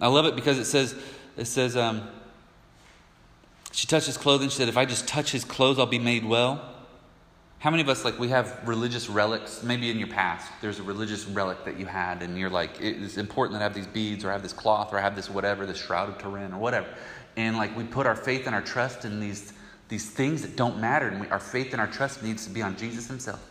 I 0.00 0.08
love 0.08 0.26
it 0.26 0.34
because 0.34 0.58
it 0.58 0.64
says, 0.64 0.94
it 1.36 1.46
says, 1.46 1.76
um, 1.76 2.08
she 3.72 3.86
touched 3.86 4.06
his 4.06 4.16
clothing. 4.16 4.48
She 4.48 4.56
said, 4.56 4.68
If 4.68 4.76
I 4.76 4.84
just 4.84 5.06
touch 5.06 5.30
his 5.30 5.44
clothes, 5.44 5.78
I'll 5.78 5.86
be 5.86 5.98
made 5.98 6.24
well. 6.24 6.74
How 7.60 7.70
many 7.70 7.82
of 7.82 7.88
us, 7.88 8.04
like, 8.04 8.18
we 8.18 8.28
have 8.28 8.60
religious 8.66 9.08
relics? 9.08 9.62
Maybe 9.64 9.90
in 9.90 9.98
your 9.98 10.08
past, 10.08 10.50
there's 10.60 10.78
a 10.78 10.82
religious 10.82 11.26
relic 11.26 11.64
that 11.64 11.78
you 11.78 11.86
had, 11.86 12.22
and 12.22 12.38
you're 12.38 12.50
like, 12.50 12.80
it's 12.80 13.16
important 13.16 13.54
that 13.54 13.60
I 13.60 13.64
have 13.64 13.74
these 13.74 13.86
beads, 13.86 14.24
or 14.24 14.30
I 14.30 14.32
have 14.32 14.42
this 14.42 14.52
cloth, 14.52 14.92
or 14.92 14.98
I 14.98 15.00
have 15.00 15.16
this 15.16 15.28
whatever, 15.28 15.66
this 15.66 15.78
shroud 15.78 16.08
of 16.08 16.18
Turin, 16.18 16.52
or 16.52 16.58
whatever. 16.58 16.86
And, 17.36 17.56
like, 17.56 17.76
we 17.76 17.82
put 17.84 18.06
our 18.06 18.14
faith 18.14 18.46
and 18.46 18.54
our 18.54 18.62
trust 18.62 19.04
in 19.04 19.18
these, 19.18 19.52
these 19.88 20.08
things 20.08 20.42
that 20.42 20.54
don't 20.54 20.80
matter, 20.80 21.08
and 21.08 21.20
we, 21.20 21.28
our 21.28 21.40
faith 21.40 21.72
and 21.72 21.80
our 21.80 21.88
trust 21.88 22.22
needs 22.22 22.44
to 22.46 22.50
be 22.50 22.62
on 22.62 22.76
Jesus 22.76 23.08
himself. 23.08 23.44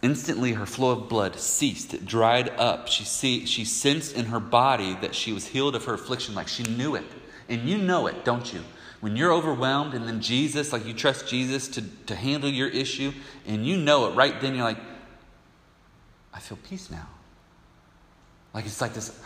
Instantly, 0.00 0.52
her 0.52 0.66
flow 0.66 0.90
of 0.90 1.08
blood 1.08 1.38
ceased, 1.40 1.92
it 1.92 2.06
dried 2.06 2.50
up. 2.50 2.86
She, 2.86 3.04
see, 3.04 3.46
she 3.46 3.64
sensed 3.64 4.14
in 4.14 4.26
her 4.26 4.38
body 4.38 4.96
that 5.00 5.14
she 5.14 5.32
was 5.32 5.48
healed 5.48 5.74
of 5.74 5.84
her 5.86 5.94
affliction, 5.94 6.34
like 6.34 6.46
she 6.46 6.62
knew 6.62 6.94
it. 6.94 7.04
And 7.48 7.68
you 7.68 7.78
know 7.78 8.06
it, 8.06 8.24
don't 8.24 8.52
you? 8.52 8.62
When 9.00 9.16
you're 9.16 9.32
overwhelmed 9.32 9.94
and 9.94 10.06
then 10.06 10.20
Jesus, 10.20 10.72
like 10.72 10.86
you 10.86 10.92
trust 10.92 11.28
Jesus 11.28 11.66
to, 11.68 11.82
to 12.06 12.14
handle 12.14 12.50
your 12.50 12.68
issue, 12.68 13.12
and 13.46 13.66
you 13.66 13.76
know 13.76 14.06
it 14.06 14.14
right 14.14 14.40
then, 14.40 14.54
you're 14.54 14.64
like, 14.64 14.78
I 16.32 16.38
feel 16.38 16.58
peace 16.68 16.90
now. 16.90 17.08
Like 18.54 18.66
it's 18.66 18.80
like 18.80 18.94
this 18.94 19.18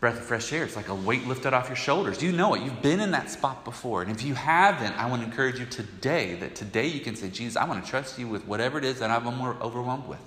breath 0.00 0.16
of 0.16 0.24
fresh 0.24 0.52
air. 0.52 0.64
It's 0.64 0.76
like 0.76 0.88
a 0.88 0.94
weight 0.94 1.26
lifted 1.26 1.52
off 1.52 1.68
your 1.68 1.76
shoulders. 1.76 2.22
You 2.22 2.32
know 2.32 2.54
it. 2.54 2.62
You've 2.62 2.80
been 2.80 3.00
in 3.00 3.10
that 3.10 3.30
spot 3.30 3.64
before. 3.64 4.00
And 4.02 4.10
if 4.10 4.22
you 4.22 4.34
haven't, 4.34 4.94
I 4.98 5.08
want 5.08 5.20
to 5.22 5.28
encourage 5.28 5.60
you 5.60 5.66
today 5.66 6.34
that 6.36 6.54
today 6.54 6.86
you 6.86 7.00
can 7.00 7.14
say, 7.14 7.28
Jesus, 7.28 7.56
I 7.56 7.66
want 7.66 7.84
to 7.84 7.90
trust 7.90 8.18
you 8.18 8.26
with 8.26 8.46
whatever 8.46 8.78
it 8.78 8.84
is 8.84 8.98
that 9.00 9.10
I'm 9.10 9.26
overwhelmed 9.60 10.08
with. 10.08 10.18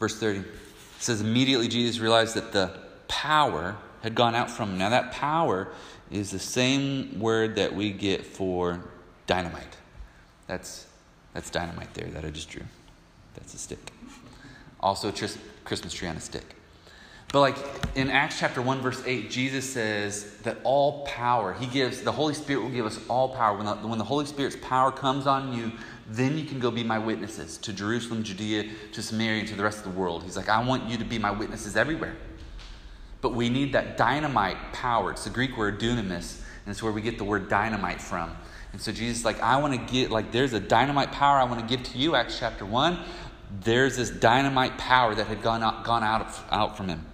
Verse 0.00 0.18
30 0.18 0.40
it 0.40 0.46
says, 0.98 1.20
Immediately 1.20 1.68
Jesus 1.68 2.00
realized 2.00 2.34
that 2.34 2.52
the 2.52 2.76
power 3.08 3.76
had 4.02 4.14
gone 4.14 4.34
out 4.34 4.50
from 4.50 4.70
him. 4.70 4.78
Now, 4.78 4.88
that 4.88 5.12
power 5.12 5.68
is 6.10 6.30
the 6.30 6.38
same 6.38 7.20
word 7.20 7.56
that 7.56 7.74
we 7.74 7.92
get 7.92 8.24
for 8.24 8.82
dynamite. 9.26 9.76
That's, 10.46 10.86
that's 11.34 11.50
dynamite 11.50 11.94
there 11.94 12.08
that 12.08 12.24
I 12.24 12.30
just 12.30 12.48
drew. 12.48 12.62
That's 13.34 13.54
a 13.54 13.58
stick. 13.58 13.91
Also, 14.82 15.10
tris- 15.10 15.38
Christmas 15.64 15.92
tree 15.92 16.08
on 16.08 16.16
a 16.16 16.20
stick. 16.20 16.56
But, 17.32 17.40
like 17.40 17.56
in 17.94 18.10
Acts 18.10 18.38
chapter 18.38 18.60
1, 18.60 18.80
verse 18.82 19.02
8, 19.06 19.30
Jesus 19.30 19.70
says 19.72 20.36
that 20.42 20.58
all 20.64 21.06
power, 21.06 21.54
He 21.54 21.66
gives, 21.66 22.02
the 22.02 22.12
Holy 22.12 22.34
Spirit 22.34 22.62
will 22.62 22.70
give 22.70 22.84
us 22.84 23.00
all 23.08 23.30
power. 23.30 23.56
When 23.56 23.64
the, 23.64 23.74
when 23.76 23.98
the 23.98 24.04
Holy 24.04 24.26
Spirit's 24.26 24.56
power 24.60 24.92
comes 24.92 25.26
on 25.26 25.54
you, 25.54 25.72
then 26.08 26.36
you 26.36 26.44
can 26.44 26.60
go 26.60 26.70
be 26.70 26.84
my 26.84 26.98
witnesses 26.98 27.56
to 27.58 27.72
Jerusalem, 27.72 28.22
Judea, 28.22 28.70
to 28.92 29.02
Samaria, 29.02 29.40
and 29.40 29.48
to 29.48 29.54
the 29.54 29.62
rest 29.62 29.78
of 29.78 29.84
the 29.84 29.98
world. 29.98 30.24
He's 30.24 30.36
like, 30.36 30.50
I 30.50 30.62
want 30.62 30.90
you 30.90 30.98
to 30.98 31.04
be 31.04 31.18
my 31.18 31.30
witnesses 31.30 31.74
everywhere. 31.74 32.16
But 33.22 33.34
we 33.34 33.48
need 33.48 33.72
that 33.72 33.96
dynamite 33.96 34.58
power. 34.74 35.12
It's 35.12 35.24
the 35.24 35.30
Greek 35.30 35.56
word 35.56 35.80
dunamis, 35.80 36.40
and 36.64 36.72
it's 36.72 36.82
where 36.82 36.92
we 36.92 37.00
get 37.00 37.16
the 37.16 37.24
word 37.24 37.48
dynamite 37.48 38.02
from. 38.02 38.36
And 38.72 38.80
so 38.80 38.90
Jesus 38.90 39.24
like, 39.24 39.40
I 39.40 39.56
want 39.56 39.74
to 39.74 39.92
get, 39.92 40.10
like, 40.10 40.32
there's 40.32 40.52
a 40.52 40.60
dynamite 40.60 41.12
power 41.12 41.38
I 41.38 41.44
want 41.44 41.60
to 41.60 41.76
give 41.76 41.86
to 41.92 41.98
you, 41.98 42.14
Acts 42.14 42.38
chapter 42.38 42.66
1. 42.66 42.98
There's 43.60 43.96
this 43.96 44.10
dynamite 44.10 44.78
power 44.78 45.14
that 45.14 45.26
had 45.26 45.42
gone 45.42 45.62
out, 45.62 45.84
gone 45.84 46.02
out, 46.02 46.22
of, 46.22 46.44
out 46.50 46.76
from 46.76 46.88
him. 46.88 47.06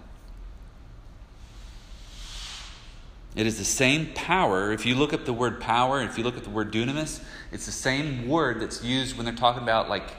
It 3.35 3.45
is 3.45 3.57
the 3.57 3.65
same 3.65 4.07
power. 4.15 4.71
If 4.71 4.85
you 4.85 4.95
look 4.95 5.13
up 5.13 5.25
the 5.25 5.33
word 5.33 5.61
power, 5.61 6.01
if 6.01 6.17
you 6.17 6.23
look 6.23 6.37
at 6.37 6.43
the 6.43 6.49
word 6.49 6.73
dunamis, 6.73 7.21
it's 7.51 7.65
the 7.65 7.71
same 7.71 8.27
word 8.27 8.59
that's 8.59 8.83
used 8.83 9.17
when 9.17 9.25
they're 9.25 9.35
talking 9.35 9.63
about 9.63 9.89
like 9.89 10.09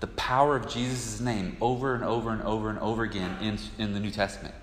the 0.00 0.06
power 0.08 0.56
of 0.56 0.68
Jesus' 0.68 1.20
name 1.20 1.56
over 1.60 1.94
and 1.94 2.04
over 2.04 2.30
and 2.30 2.42
over 2.42 2.70
and 2.70 2.78
over 2.78 3.02
again 3.02 3.36
in, 3.40 3.58
in 3.78 3.94
the 3.94 4.00
New 4.00 4.10
Testament. 4.10 4.54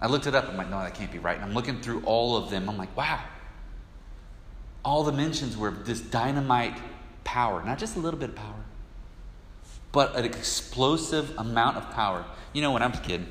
I 0.00 0.08
looked 0.08 0.26
it 0.26 0.34
up. 0.34 0.48
I'm 0.48 0.56
like, 0.56 0.68
no, 0.68 0.80
that 0.80 0.94
can't 0.94 1.12
be 1.12 1.18
right. 1.18 1.36
And 1.36 1.44
I'm 1.44 1.54
looking 1.54 1.80
through 1.80 2.02
all 2.04 2.36
of 2.36 2.50
them. 2.50 2.68
I'm 2.68 2.76
like, 2.76 2.96
wow. 2.96 3.20
All 4.84 5.04
the 5.04 5.12
mentions 5.12 5.56
were 5.56 5.70
this 5.70 6.00
dynamite 6.00 6.76
power, 7.22 7.62
not 7.64 7.78
just 7.78 7.96
a 7.96 8.00
little 8.00 8.18
bit 8.18 8.30
of 8.30 8.34
power, 8.34 8.61
but 9.92 10.16
an 10.16 10.24
explosive 10.24 11.32
amount 11.38 11.76
of 11.76 11.90
power. 11.90 12.24
You 12.52 12.62
know, 12.62 12.72
when 12.72 12.82
I 12.82 12.86
was 12.86 12.98
a 12.98 13.02
kid, 13.02 13.26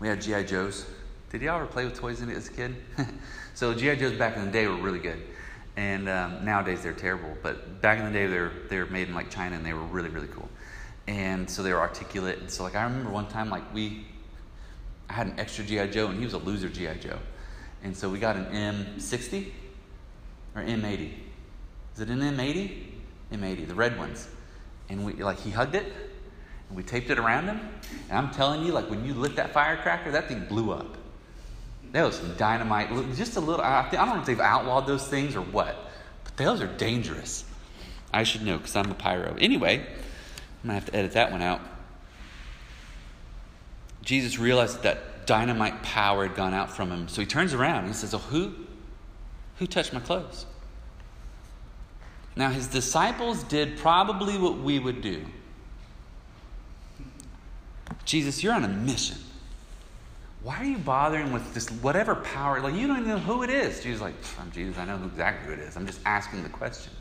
we 0.00 0.08
had 0.08 0.20
G.I. 0.20 0.42
Joes. 0.42 0.84
Did 1.30 1.42
y'all 1.42 1.56
ever 1.56 1.66
play 1.66 1.84
with 1.84 1.94
toys 1.94 2.20
as 2.20 2.48
a 2.48 2.52
kid? 2.52 2.76
so 3.54 3.72
G.I. 3.72 3.94
Joes 3.94 4.18
back 4.18 4.36
in 4.36 4.44
the 4.44 4.50
day 4.50 4.66
were 4.66 4.76
really 4.76 4.98
good. 4.98 5.22
And 5.76 6.08
um, 6.08 6.44
nowadays 6.44 6.82
they're 6.82 6.92
terrible. 6.92 7.34
But 7.42 7.80
back 7.80 7.98
in 7.98 8.04
the 8.04 8.10
day, 8.10 8.26
they 8.26 8.38
were, 8.38 8.52
they 8.68 8.78
were 8.78 8.86
made 8.86 9.08
in 9.08 9.14
like 9.14 9.30
China 9.30 9.56
and 9.56 9.64
they 9.64 9.72
were 9.72 9.82
really, 9.84 10.10
really 10.10 10.26
cool. 10.26 10.48
And 11.06 11.48
so 11.48 11.62
they 11.62 11.72
were 11.72 11.80
articulate. 11.80 12.38
And 12.38 12.50
so, 12.50 12.62
like, 12.62 12.74
I 12.74 12.82
remember 12.84 13.10
one 13.10 13.26
time, 13.28 13.48
like, 13.48 13.72
we, 13.72 14.06
I 15.08 15.14
had 15.14 15.28
an 15.28 15.40
extra 15.40 15.64
G.I. 15.64 15.88
Joe, 15.88 16.08
and 16.08 16.18
he 16.18 16.24
was 16.24 16.34
a 16.34 16.38
loser 16.38 16.68
G.I. 16.68 16.94
Joe. 16.94 17.18
And 17.82 17.96
so 17.96 18.08
we 18.08 18.18
got 18.18 18.36
an 18.36 18.46
M60 18.46 19.50
or 20.54 20.62
M80. 20.62 21.12
Is 21.94 22.00
it 22.00 22.08
an 22.08 22.20
M80? 22.20 22.86
M80, 23.32 23.66
the 23.66 23.74
red 23.74 23.98
ones. 23.98 24.28
And 24.92 25.06
we 25.06 25.14
like 25.14 25.40
he 25.40 25.50
hugged 25.50 25.74
it, 25.74 25.86
and 26.68 26.76
we 26.76 26.82
taped 26.82 27.08
it 27.08 27.18
around 27.18 27.46
him. 27.46 27.60
And 28.10 28.18
I'm 28.18 28.30
telling 28.30 28.62
you, 28.62 28.72
like 28.72 28.90
when 28.90 29.04
you 29.06 29.14
lit 29.14 29.36
that 29.36 29.54
firecracker, 29.54 30.12
that 30.12 30.28
thing 30.28 30.44
blew 30.44 30.70
up. 30.70 30.98
That 31.92 32.04
was 32.04 32.16
some 32.16 32.34
dynamite. 32.36 32.90
Just 33.16 33.36
a 33.36 33.40
little. 33.40 33.64
I, 33.64 33.88
I 33.88 33.90
don't 33.90 34.14
know 34.14 34.20
if 34.20 34.26
they've 34.26 34.38
outlawed 34.38 34.86
those 34.86 35.08
things 35.08 35.34
or 35.34 35.40
what, 35.40 35.76
but 36.24 36.36
those 36.36 36.60
are 36.60 36.66
dangerous. 36.66 37.44
I 38.12 38.24
should 38.24 38.42
know 38.42 38.58
because 38.58 38.76
I'm 38.76 38.90
a 38.90 38.94
pyro. 38.94 39.34
Anyway, 39.40 39.78
I'm 39.78 40.68
gonna 40.68 40.74
have 40.74 40.86
to 40.86 40.94
edit 40.94 41.12
that 41.12 41.32
one 41.32 41.40
out. 41.40 41.62
Jesus 44.02 44.38
realized 44.38 44.82
that 44.82 45.26
dynamite 45.26 45.82
power 45.82 46.26
had 46.26 46.36
gone 46.36 46.52
out 46.52 46.70
from 46.70 46.90
him. 46.90 47.08
So 47.08 47.22
he 47.22 47.26
turns 47.26 47.54
around 47.54 47.78
and 47.78 47.88
he 47.88 47.94
says, 47.94 48.12
Oh, 48.12 48.18
who? 48.18 48.52
Who 49.58 49.66
touched 49.66 49.94
my 49.94 50.00
clothes? 50.00 50.44
Now, 52.34 52.50
his 52.50 52.66
disciples 52.66 53.42
did 53.44 53.76
probably 53.76 54.38
what 54.38 54.58
we 54.58 54.78
would 54.78 55.02
do. 55.02 55.24
Jesus, 58.04 58.42
you're 58.42 58.54
on 58.54 58.64
a 58.64 58.68
mission. 58.68 59.18
Why 60.42 60.56
are 60.56 60.64
you 60.64 60.78
bothering 60.78 61.32
with 61.32 61.54
this 61.54 61.70
whatever 61.70 62.16
power? 62.16 62.60
Like, 62.60 62.74
you 62.74 62.86
don't 62.86 62.98
even 62.98 63.08
know 63.10 63.18
who 63.18 63.42
it 63.42 63.50
is. 63.50 63.82
Jesus 63.82 64.00
like, 64.00 64.14
I'm 64.40 64.50
Jesus, 64.50 64.76
I 64.78 64.84
know 64.86 65.00
exactly 65.04 65.54
who 65.54 65.60
it 65.60 65.64
is. 65.64 65.76
I'm 65.76 65.86
just 65.86 66.00
asking 66.04 66.42
the 66.42 66.48
question. 66.48 66.92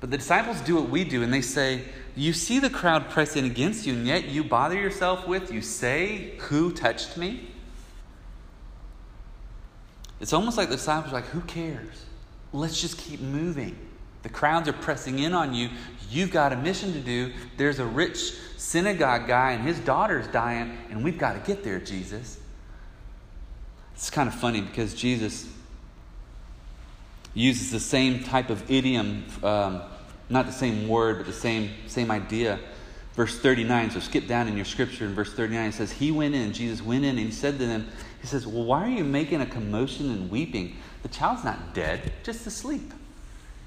But 0.00 0.10
the 0.10 0.18
disciples 0.18 0.60
do 0.60 0.74
what 0.74 0.90
we 0.90 1.04
do, 1.04 1.22
and 1.22 1.32
they 1.32 1.40
say, 1.40 1.82
You 2.14 2.34
see 2.34 2.58
the 2.58 2.68
crowd 2.68 3.08
pressing 3.08 3.46
against 3.46 3.86
you, 3.86 3.94
and 3.94 4.06
yet 4.06 4.26
you 4.26 4.44
bother 4.44 4.74
yourself 4.74 5.26
with, 5.26 5.50
you 5.50 5.62
say, 5.62 6.36
Who 6.40 6.72
touched 6.72 7.16
me? 7.16 7.48
It's 10.20 10.34
almost 10.34 10.58
like 10.58 10.68
the 10.68 10.76
disciples 10.76 11.12
are 11.12 11.16
like, 11.16 11.26
Who 11.26 11.40
cares? 11.42 12.04
let's 12.52 12.80
just 12.80 12.96
keep 12.98 13.20
moving. 13.20 13.76
The 14.26 14.32
crowds 14.32 14.68
are 14.68 14.72
pressing 14.72 15.20
in 15.20 15.34
on 15.34 15.54
you. 15.54 15.70
You've 16.10 16.32
got 16.32 16.52
a 16.52 16.56
mission 16.56 16.92
to 16.94 16.98
do. 16.98 17.32
There's 17.58 17.78
a 17.78 17.86
rich 17.86 18.32
synagogue 18.56 19.28
guy, 19.28 19.52
and 19.52 19.62
his 19.62 19.78
daughter's 19.78 20.26
dying, 20.26 20.76
and 20.90 21.04
we've 21.04 21.16
got 21.16 21.34
to 21.34 21.38
get 21.38 21.62
there, 21.62 21.78
Jesus. 21.78 22.36
It's 23.94 24.10
kind 24.10 24.28
of 24.28 24.34
funny 24.34 24.62
because 24.62 24.94
Jesus 24.94 25.48
uses 27.34 27.70
the 27.70 27.78
same 27.78 28.24
type 28.24 28.50
of 28.50 28.68
idiom, 28.68 29.26
um, 29.44 29.82
not 30.28 30.46
the 30.46 30.52
same 30.52 30.88
word, 30.88 31.18
but 31.18 31.26
the 31.26 31.32
same, 31.32 31.70
same 31.86 32.10
idea. 32.10 32.58
Verse 33.14 33.38
39, 33.38 33.92
so 33.92 34.00
skip 34.00 34.26
down 34.26 34.48
in 34.48 34.56
your 34.56 34.64
scripture 34.64 35.04
in 35.04 35.14
verse 35.14 35.32
39, 35.34 35.68
it 35.68 35.72
says, 35.72 35.92
He 35.92 36.10
went 36.10 36.34
in, 36.34 36.52
Jesus 36.52 36.82
went 36.82 37.04
in, 37.04 37.10
and 37.10 37.26
he 37.26 37.30
said 37.30 37.60
to 37.60 37.66
them, 37.66 37.86
He 38.20 38.26
says, 38.26 38.44
Well, 38.44 38.64
why 38.64 38.86
are 38.86 38.90
you 38.90 39.04
making 39.04 39.40
a 39.40 39.46
commotion 39.46 40.10
and 40.10 40.28
weeping? 40.28 40.78
The 41.04 41.10
child's 41.10 41.44
not 41.44 41.74
dead, 41.74 42.12
just 42.24 42.44
asleep. 42.44 42.92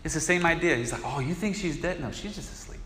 It's 0.03 0.13
the 0.13 0.19
same 0.19 0.45
idea. 0.45 0.75
He's 0.75 0.91
like, 0.91 1.01
Oh, 1.03 1.19
you 1.19 1.33
think 1.33 1.55
she's 1.55 1.81
dead? 1.81 1.99
No, 1.99 2.12
she's 2.12 2.35
just 2.35 2.51
asleep. 2.51 2.79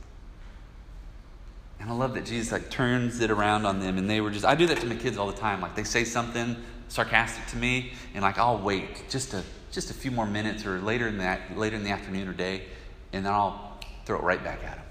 And 1.83 1.91
I 1.91 1.95
love 1.95 2.13
that 2.13 2.25
Jesus 2.25 2.53
like 2.53 2.69
turns 2.69 3.19
it 3.19 3.29
around 3.29 3.65
on 3.65 3.81
them, 3.81 3.97
and 3.97 4.09
they 4.09 4.21
were 4.21 4.31
just. 4.31 4.45
I 4.45 4.55
do 4.55 4.65
that 4.67 4.79
to 4.79 4.85
my 4.85 4.95
kids 4.95 5.17
all 5.17 5.27
the 5.27 5.37
time. 5.37 5.59
Like 5.59 5.75
they 5.75 5.83
say 5.83 6.05
something 6.05 6.55
sarcastic 6.87 7.45
to 7.47 7.57
me, 7.57 7.91
and 8.13 8.21
like 8.21 8.37
I'll 8.37 8.57
wait 8.57 9.09
just 9.09 9.33
a 9.33 9.43
just 9.69 9.91
a 9.91 9.93
few 9.93 10.09
more 10.09 10.25
minutes 10.25 10.65
or 10.65 10.79
later 10.79 11.09
in 11.09 11.17
that 11.17 11.57
later 11.57 11.75
in 11.75 11.83
the 11.83 11.89
afternoon 11.89 12.29
or 12.29 12.33
day, 12.33 12.63
and 13.11 13.25
then 13.25 13.33
I'll 13.33 13.77
throw 14.05 14.17
it 14.17 14.23
right 14.23 14.41
back 14.41 14.63
at 14.63 14.77
them. 14.77 14.85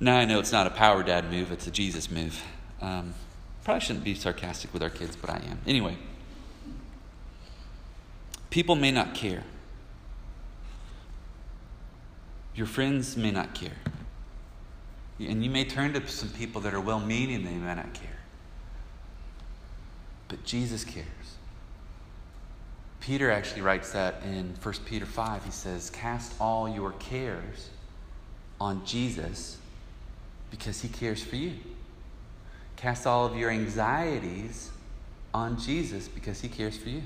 Now 0.00 0.16
I 0.16 0.24
know 0.24 0.38
it's 0.38 0.52
not 0.52 0.66
a 0.66 0.70
power 0.70 1.02
dad 1.02 1.30
move; 1.30 1.52
it's 1.52 1.66
a 1.66 1.70
Jesus 1.70 2.10
move. 2.10 2.42
Um, 2.80 3.12
probably 3.64 3.82
shouldn't 3.82 4.04
be 4.06 4.14
sarcastic 4.14 4.72
with 4.72 4.82
our 4.82 4.88
kids, 4.88 5.14
but 5.14 5.28
I 5.28 5.42
am. 5.46 5.58
Anyway, 5.66 5.98
people 8.48 8.76
may 8.76 8.92
not 8.92 9.14
care. 9.14 9.42
Your 12.58 12.66
friends 12.66 13.16
may 13.16 13.30
not 13.30 13.54
care. 13.54 13.70
And 15.20 15.44
you 15.44 15.48
may 15.48 15.64
turn 15.64 15.92
to 15.92 16.04
some 16.08 16.30
people 16.30 16.60
that 16.62 16.74
are 16.74 16.80
well 16.80 16.98
meaning, 16.98 17.44
they 17.44 17.52
may 17.52 17.72
not 17.72 17.94
care. 17.94 18.18
But 20.26 20.42
Jesus 20.42 20.82
cares. 20.82 21.06
Peter 22.98 23.30
actually 23.30 23.62
writes 23.62 23.92
that 23.92 24.24
in 24.24 24.56
1 24.60 24.74
Peter 24.86 25.06
5. 25.06 25.44
He 25.44 25.52
says, 25.52 25.88
Cast 25.90 26.32
all 26.40 26.68
your 26.68 26.90
cares 26.98 27.70
on 28.60 28.84
Jesus 28.84 29.58
because 30.50 30.80
he 30.80 30.88
cares 30.88 31.22
for 31.22 31.36
you. 31.36 31.52
Cast 32.74 33.06
all 33.06 33.24
of 33.24 33.36
your 33.36 33.50
anxieties 33.50 34.70
on 35.32 35.60
Jesus 35.60 36.08
because 36.08 36.40
he 36.40 36.48
cares 36.48 36.76
for 36.76 36.88
you. 36.88 37.04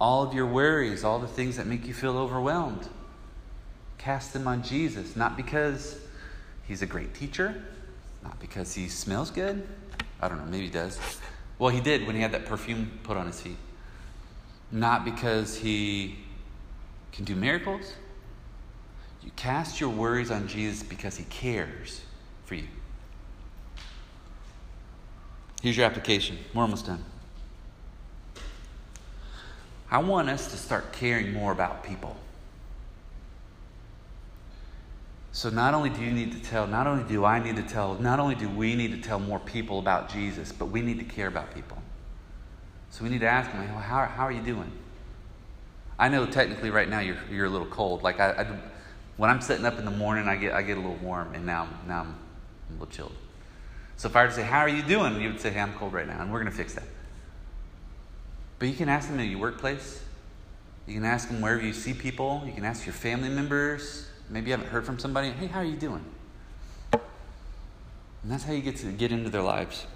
All 0.00 0.22
of 0.22 0.34
your 0.34 0.46
worries, 0.46 1.02
all 1.02 1.18
the 1.18 1.26
things 1.26 1.56
that 1.56 1.66
make 1.66 1.84
you 1.84 1.94
feel 1.94 2.16
overwhelmed, 2.16 2.88
cast 3.98 4.32
them 4.32 4.46
on 4.48 4.62
Jesus, 4.62 5.16
not 5.16 5.36
because 5.36 5.98
he's 6.66 6.82
a 6.82 6.86
great 6.86 7.14
teacher, 7.14 7.62
not 8.22 8.38
because 8.40 8.74
he 8.74 8.88
smells 8.88 9.30
good. 9.30 9.66
I 10.20 10.28
don't 10.28 10.38
know, 10.38 10.50
maybe 10.50 10.64
he 10.64 10.70
does. 10.70 10.98
Well, 11.58 11.70
he 11.70 11.80
did 11.80 12.06
when 12.06 12.14
he 12.16 12.22
had 12.22 12.32
that 12.32 12.46
perfume 12.46 12.98
put 13.02 13.16
on 13.16 13.26
his 13.26 13.40
feet. 13.40 13.56
Not 14.70 15.04
because 15.04 15.56
he 15.56 16.18
can 17.12 17.24
do 17.24 17.34
miracles. 17.34 17.94
You 19.22 19.30
cast 19.34 19.80
your 19.80 19.90
worries 19.90 20.30
on 20.30 20.46
Jesus 20.46 20.82
because 20.82 21.16
he 21.16 21.24
cares 21.24 22.00
for 22.44 22.54
you. 22.54 22.68
Here's 25.60 25.76
your 25.76 25.86
application. 25.86 26.38
We're 26.54 26.62
almost 26.62 26.86
done. 26.86 27.04
I 29.90 29.98
want 29.98 30.28
us 30.28 30.50
to 30.50 30.56
start 30.56 30.92
caring 30.92 31.32
more 31.32 31.50
about 31.50 31.82
people. 31.82 32.16
So, 35.38 35.50
not 35.50 35.72
only 35.72 35.88
do 35.88 36.02
you 36.02 36.10
need 36.10 36.32
to 36.32 36.40
tell, 36.40 36.66
not 36.66 36.88
only 36.88 37.04
do 37.04 37.24
I 37.24 37.38
need 37.38 37.54
to 37.54 37.62
tell, 37.62 37.94
not 37.94 38.18
only 38.18 38.34
do 38.34 38.48
we 38.48 38.74
need 38.74 38.90
to 38.90 39.00
tell 39.00 39.20
more 39.20 39.38
people 39.38 39.78
about 39.78 40.08
Jesus, 40.08 40.50
but 40.50 40.66
we 40.66 40.82
need 40.82 40.98
to 40.98 41.04
care 41.04 41.28
about 41.28 41.54
people. 41.54 41.78
So, 42.90 43.04
we 43.04 43.08
need 43.08 43.20
to 43.20 43.28
ask 43.28 43.48
them, 43.52 43.60
well, 43.60 43.78
how, 43.78 44.04
how 44.04 44.24
are 44.24 44.32
you 44.32 44.42
doing? 44.42 44.72
I 45.96 46.08
know 46.08 46.26
technically 46.26 46.70
right 46.70 46.88
now 46.88 46.98
you're, 46.98 47.18
you're 47.30 47.46
a 47.46 47.48
little 47.48 47.68
cold. 47.68 48.02
Like, 48.02 48.18
I, 48.18 48.30
I, 48.30 48.58
when 49.16 49.30
I'm 49.30 49.40
sitting 49.40 49.64
up 49.64 49.78
in 49.78 49.84
the 49.84 49.92
morning, 49.92 50.26
I 50.26 50.34
get, 50.34 50.54
I 50.54 50.62
get 50.62 50.76
a 50.76 50.80
little 50.80 50.96
warm, 50.96 51.32
and 51.32 51.46
now, 51.46 51.68
now 51.86 52.00
I'm 52.00 52.16
a 52.70 52.72
little 52.72 52.88
chilled. 52.88 53.14
So, 53.96 54.08
if 54.08 54.16
I 54.16 54.24
were 54.24 54.30
to 54.30 54.34
say, 54.34 54.42
How 54.42 54.58
are 54.58 54.68
you 54.68 54.82
doing? 54.82 55.20
you 55.20 55.28
would 55.28 55.40
say, 55.40 55.50
Hey, 55.50 55.60
I'm 55.60 55.72
cold 55.74 55.92
right 55.92 56.08
now, 56.08 56.20
and 56.20 56.32
we're 56.32 56.40
going 56.40 56.50
to 56.50 56.58
fix 56.58 56.74
that. 56.74 56.88
But 58.58 58.66
you 58.66 58.74
can 58.74 58.88
ask 58.88 59.08
them 59.08 59.20
in 59.20 59.30
your 59.30 59.38
workplace. 59.38 60.02
You 60.88 60.94
can 60.94 61.04
ask 61.04 61.28
them 61.28 61.40
wherever 61.40 61.62
you 61.62 61.74
see 61.74 61.94
people. 61.94 62.42
You 62.44 62.52
can 62.52 62.64
ask 62.64 62.84
your 62.84 62.92
family 62.92 63.28
members. 63.28 64.08
Maybe 64.30 64.46
you 64.50 64.52
haven't 64.52 64.68
heard 64.68 64.84
from 64.84 64.98
somebody. 64.98 65.30
Hey, 65.30 65.46
how 65.46 65.60
are 65.60 65.64
you 65.64 65.76
doing? 65.76 66.04
And 66.92 68.32
that's 68.32 68.44
how 68.44 68.52
you 68.52 68.60
get 68.60 68.76
to 68.78 68.92
get 68.92 69.12
into 69.12 69.30
their 69.30 69.42
lives. 69.42 69.86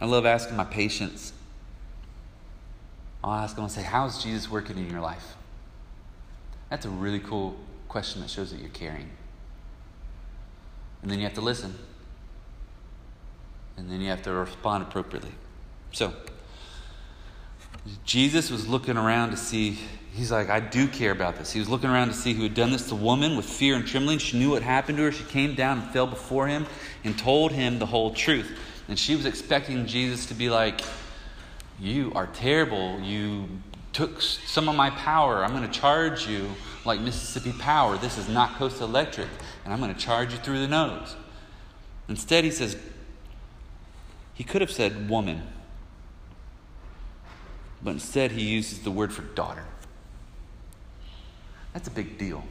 I 0.00 0.06
love 0.06 0.24
asking 0.24 0.56
my 0.56 0.64
patients. 0.64 1.32
I'll 3.22 3.34
ask 3.34 3.54
them 3.54 3.64
and 3.64 3.72
say, 3.72 3.82
How's 3.82 4.22
Jesus 4.22 4.50
working 4.50 4.78
in 4.78 4.90
your 4.90 5.00
life? 5.00 5.36
That's 6.70 6.86
a 6.86 6.90
really 6.90 7.20
cool 7.20 7.56
question 7.88 8.22
that 8.22 8.30
shows 8.30 8.50
that 8.52 8.60
you're 8.60 8.70
caring. 8.70 9.10
And 11.02 11.10
then 11.10 11.18
you 11.18 11.24
have 11.24 11.34
to 11.34 11.40
listen. 11.40 11.78
And 13.76 13.90
then 13.90 14.00
you 14.00 14.08
have 14.08 14.22
to 14.22 14.32
respond 14.32 14.84
appropriately. 14.84 15.32
So, 15.92 16.14
Jesus 18.04 18.50
was 18.50 18.68
looking 18.68 18.96
around 18.96 19.30
to 19.30 19.36
see, 19.36 19.78
he's 20.12 20.30
like, 20.30 20.50
I 20.50 20.60
do 20.60 20.88
care 20.88 21.12
about 21.12 21.36
this. 21.36 21.52
He 21.52 21.58
was 21.58 21.68
looking 21.68 21.90
around 21.90 22.08
to 22.08 22.14
see 22.14 22.32
who 22.32 22.42
had 22.42 22.54
done 22.54 22.70
this. 22.70 22.84
The 22.84 22.94
woman, 22.94 23.36
with 23.36 23.46
fear 23.46 23.76
and 23.76 23.86
trembling, 23.86 24.18
she 24.18 24.38
knew 24.38 24.50
what 24.50 24.62
happened 24.62 24.98
to 24.98 25.04
her. 25.04 25.12
She 25.12 25.24
came 25.24 25.54
down 25.54 25.78
and 25.78 25.90
fell 25.90 26.06
before 26.06 26.46
him 26.46 26.66
and 27.04 27.18
told 27.18 27.52
him 27.52 27.78
the 27.78 27.86
whole 27.86 28.12
truth. 28.12 28.50
And 28.88 28.98
she 28.98 29.14
was 29.14 29.24
expecting 29.24 29.86
Jesus 29.86 30.26
to 30.26 30.34
be 30.34 30.50
like, 30.50 30.80
You 31.78 32.12
are 32.14 32.26
terrible. 32.26 33.00
You 33.00 33.48
took 33.92 34.20
some 34.20 34.68
of 34.68 34.74
my 34.74 34.90
power. 34.90 35.44
I'm 35.44 35.54
going 35.54 35.68
to 35.68 35.80
charge 35.80 36.26
you 36.26 36.48
like 36.84 37.00
Mississippi 37.00 37.52
Power. 37.58 37.96
This 37.96 38.18
is 38.18 38.28
not 38.28 38.56
Coast 38.56 38.80
Electric. 38.80 39.28
And 39.64 39.72
I'm 39.72 39.80
going 39.80 39.94
to 39.94 40.00
charge 40.00 40.32
you 40.32 40.38
through 40.38 40.60
the 40.60 40.68
nose. 40.68 41.16
Instead, 42.08 42.44
he 42.44 42.50
says, 42.50 42.76
He 44.34 44.42
could 44.42 44.60
have 44.60 44.72
said 44.72 45.08
woman. 45.08 45.42
But 47.82 47.92
instead, 47.92 48.32
he 48.32 48.42
uses 48.42 48.80
the 48.80 48.90
word 48.90 49.12
for 49.12 49.22
daughter. 49.22 49.64
That's 51.72 51.88
a 51.88 51.90
big 51.90 52.18
deal. 52.18 52.44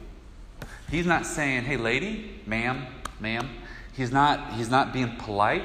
He's 0.90 1.06
not 1.06 1.26
saying, 1.26 1.64
hey, 1.64 1.76
lady, 1.76 2.40
ma'am, 2.46 2.86
ma'am. 3.20 3.48
He's 3.96 4.10
not, 4.10 4.54
he's 4.54 4.70
not 4.70 4.92
being 4.92 5.16
polite. 5.16 5.64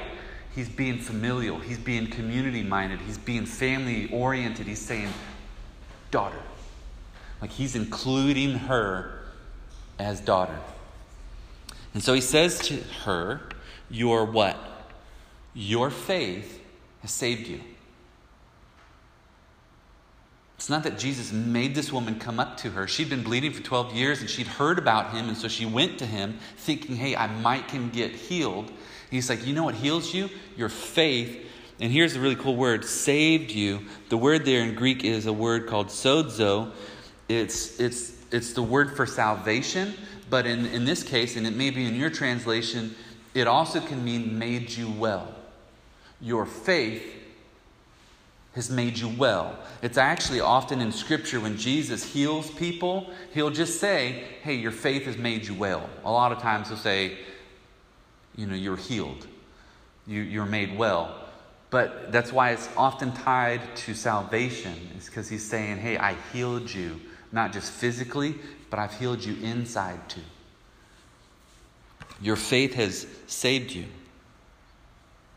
He's 0.54 0.68
being 0.68 0.98
familial. 0.98 1.58
He's 1.58 1.78
being 1.78 2.06
community 2.06 2.62
minded. 2.62 3.00
He's 3.00 3.18
being 3.18 3.44
family 3.44 4.10
oriented. 4.12 4.66
He's 4.66 4.80
saying, 4.80 5.08
daughter. 6.10 6.40
Like 7.40 7.50
he's 7.50 7.76
including 7.76 8.54
her 8.60 9.20
as 9.98 10.20
daughter. 10.20 10.58
And 11.94 12.02
so 12.02 12.14
he 12.14 12.20
says 12.20 12.58
to 12.68 12.76
her, 13.04 13.40
Your 13.90 14.24
what? 14.24 14.56
Your 15.54 15.90
faith 15.90 16.62
has 17.02 17.10
saved 17.10 17.48
you. 17.48 17.60
It's 20.66 20.70
not 20.72 20.82
that 20.82 20.98
Jesus 20.98 21.30
made 21.30 21.76
this 21.76 21.92
woman 21.92 22.18
come 22.18 22.40
up 22.40 22.56
to 22.56 22.70
her. 22.70 22.88
She'd 22.88 23.08
been 23.08 23.22
bleeding 23.22 23.52
for 23.52 23.62
12 23.62 23.94
years 23.94 24.20
and 24.20 24.28
she'd 24.28 24.48
heard 24.48 24.80
about 24.80 25.12
him, 25.12 25.28
and 25.28 25.38
so 25.38 25.46
she 25.46 25.64
went 25.64 25.96
to 26.00 26.06
him 26.06 26.40
thinking, 26.56 26.96
hey, 26.96 27.14
I 27.14 27.28
might 27.28 27.68
can 27.68 27.88
get 27.88 28.10
healed. 28.10 28.72
He's 29.08 29.30
like, 29.30 29.46
you 29.46 29.54
know 29.54 29.62
what 29.62 29.76
heals 29.76 30.12
you? 30.12 30.28
Your 30.56 30.68
faith. 30.68 31.48
And 31.78 31.92
here's 31.92 32.16
a 32.16 32.20
really 32.20 32.34
cool 32.34 32.56
word 32.56 32.84
saved 32.84 33.52
you. 33.52 33.82
The 34.08 34.16
word 34.16 34.44
there 34.44 34.64
in 34.64 34.74
Greek 34.74 35.04
is 35.04 35.26
a 35.26 35.32
word 35.32 35.68
called 35.68 35.86
sozo. 35.86 36.72
It's, 37.28 37.78
it's, 37.78 38.14
it's 38.32 38.52
the 38.52 38.62
word 38.64 38.96
for 38.96 39.06
salvation, 39.06 39.94
but 40.28 40.46
in, 40.46 40.66
in 40.66 40.84
this 40.84 41.04
case, 41.04 41.36
and 41.36 41.46
it 41.46 41.54
may 41.54 41.70
be 41.70 41.86
in 41.86 41.94
your 41.94 42.10
translation, 42.10 42.96
it 43.34 43.46
also 43.46 43.78
can 43.78 44.04
mean 44.04 44.36
made 44.36 44.70
you 44.72 44.90
well. 44.90 45.32
Your 46.20 46.44
faith 46.44 47.15
has 48.56 48.70
made 48.70 48.96
you 48.96 49.08
well. 49.10 49.54
It's 49.82 49.98
actually 49.98 50.40
often 50.40 50.80
in 50.80 50.90
Scripture 50.90 51.38
when 51.40 51.58
Jesus 51.58 52.02
heals 52.02 52.50
people, 52.50 53.10
he'll 53.34 53.50
just 53.50 53.78
say, 53.78 54.24
Hey, 54.42 54.54
your 54.54 54.72
faith 54.72 55.04
has 55.04 55.18
made 55.18 55.46
you 55.46 55.54
well. 55.54 55.88
A 56.04 56.10
lot 56.10 56.32
of 56.32 56.38
times 56.38 56.68
he'll 56.68 56.78
say, 56.78 57.18
You 58.34 58.46
know, 58.46 58.54
you're 58.54 58.78
healed, 58.78 59.26
you, 60.06 60.22
you're 60.22 60.46
made 60.46 60.76
well. 60.76 61.22
But 61.68 62.10
that's 62.10 62.32
why 62.32 62.52
it's 62.52 62.68
often 62.78 63.12
tied 63.12 63.60
to 63.76 63.94
salvation, 63.94 64.72
is 64.96 65.04
because 65.04 65.28
he's 65.28 65.44
saying, 65.44 65.76
Hey, 65.76 65.98
I 65.98 66.16
healed 66.32 66.72
you, 66.72 66.98
not 67.32 67.52
just 67.52 67.70
physically, 67.70 68.36
but 68.70 68.78
I've 68.78 68.98
healed 68.98 69.22
you 69.22 69.36
inside 69.46 70.08
too. 70.08 70.22
Your 72.22 72.36
faith 72.36 72.72
has 72.72 73.06
saved 73.26 73.72
you. 73.72 73.84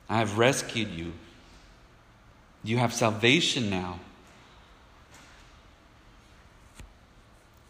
I 0.08 0.20
have 0.20 0.38
rescued 0.38 0.88
you 0.92 1.12
You 2.64 2.78
have 2.78 2.94
salvation 2.94 3.70
now. 3.70 4.00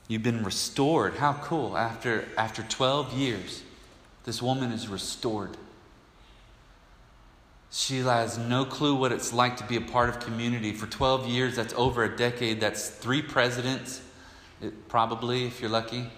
You've 0.08 0.24
been 0.24 0.44
restored. 0.44 1.16
How 1.16 1.34
cool. 1.34 1.78
After, 1.78 2.28
after 2.36 2.64
12 2.64 3.14
years, 3.14 3.62
this 4.26 4.42
woman 4.42 4.72
is 4.72 4.88
restored. 4.88 5.56
She 7.72 8.00
has 8.00 8.40
no 8.40 8.66
clue 8.66 8.96
what 8.96 9.12
it's 9.12 9.32
like 9.32 9.58
to 9.58 9.64
be 9.64 9.76
a 9.76 9.82
part 9.82 10.10
of 10.10 10.20
community. 10.20 10.74
For 10.74 10.88
12 10.88 11.28
years, 11.28 11.56
that's 11.56 11.74
over 11.76 12.04
a 12.04 12.18
decade. 12.18 12.60
That's 12.60 12.90
three 12.90 13.22
presidents, 13.22 14.02
probably, 14.88 15.46
if 15.46 15.62
you're 15.62 15.70
lucky. 15.70 16.10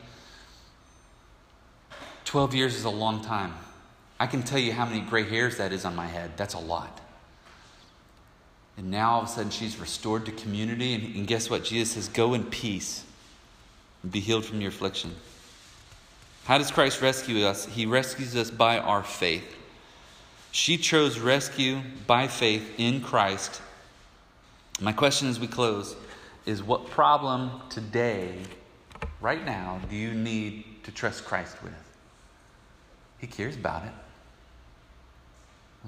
12 2.24 2.56
years 2.56 2.76
is 2.76 2.86
a 2.86 2.90
long 2.90 3.22
time. 3.22 3.54
I 4.18 4.28
can 4.28 4.44
tell 4.44 4.60
you 4.60 4.72
how 4.72 4.86
many 4.86 5.02
gray 5.02 5.24
hairs 5.24 5.58
that 5.58 5.74
is 5.74 5.84
on 5.84 5.98
my 5.98 6.08
head. 6.08 6.32
That's 6.38 6.54
a 6.54 6.60
lot. 6.60 7.01
And 8.78 8.90
now 8.90 9.12
all 9.12 9.22
of 9.22 9.28
a 9.28 9.32
sudden 9.32 9.52
she's 9.52 9.78
restored 9.78 10.26
to 10.26 10.32
community. 10.32 10.94
And, 10.94 11.16
and 11.16 11.28
guess 11.28 11.50
what? 11.50 11.64
Jesus 11.64 11.92
says, 11.92 12.08
Go 12.08 12.34
in 12.34 12.44
peace 12.46 13.04
and 14.04 14.12
be 14.12 14.20
healed 14.20 14.46
from 14.46 14.62
your 14.62 14.70
affliction. 14.70 15.16
How 16.46 16.58
does 16.58 16.72
Christ 16.72 17.02
rescue 17.02 17.46
us? 17.46 17.66
He 17.66 17.86
rescues 17.86 18.36
us 18.36 18.50
by 18.50 18.80
our 18.80 19.04
faith. 19.04 19.56
She 20.52 20.78
chose 20.78 21.20
rescue 21.20 21.82
by 22.08 22.28
faith 22.28 22.74
in 22.78 23.02
Christ. 23.02 23.62
My 24.82 24.92
question 24.92 25.30
as 25.30 25.40
we 25.40 25.48
close 25.48 25.96
is 26.46 26.64
what 26.64 26.90
problem 26.90 27.52
today, 27.70 28.36
right 29.22 29.46
now, 29.46 29.80
do 29.90 29.96
you 29.96 30.14
need 30.14 30.84
to 30.84 30.92
trust 30.92 31.24
Christ 31.24 31.62
with? 31.64 31.74
He 33.20 33.28
cares 33.28 33.56
about 33.56 33.86
it. 33.86 33.92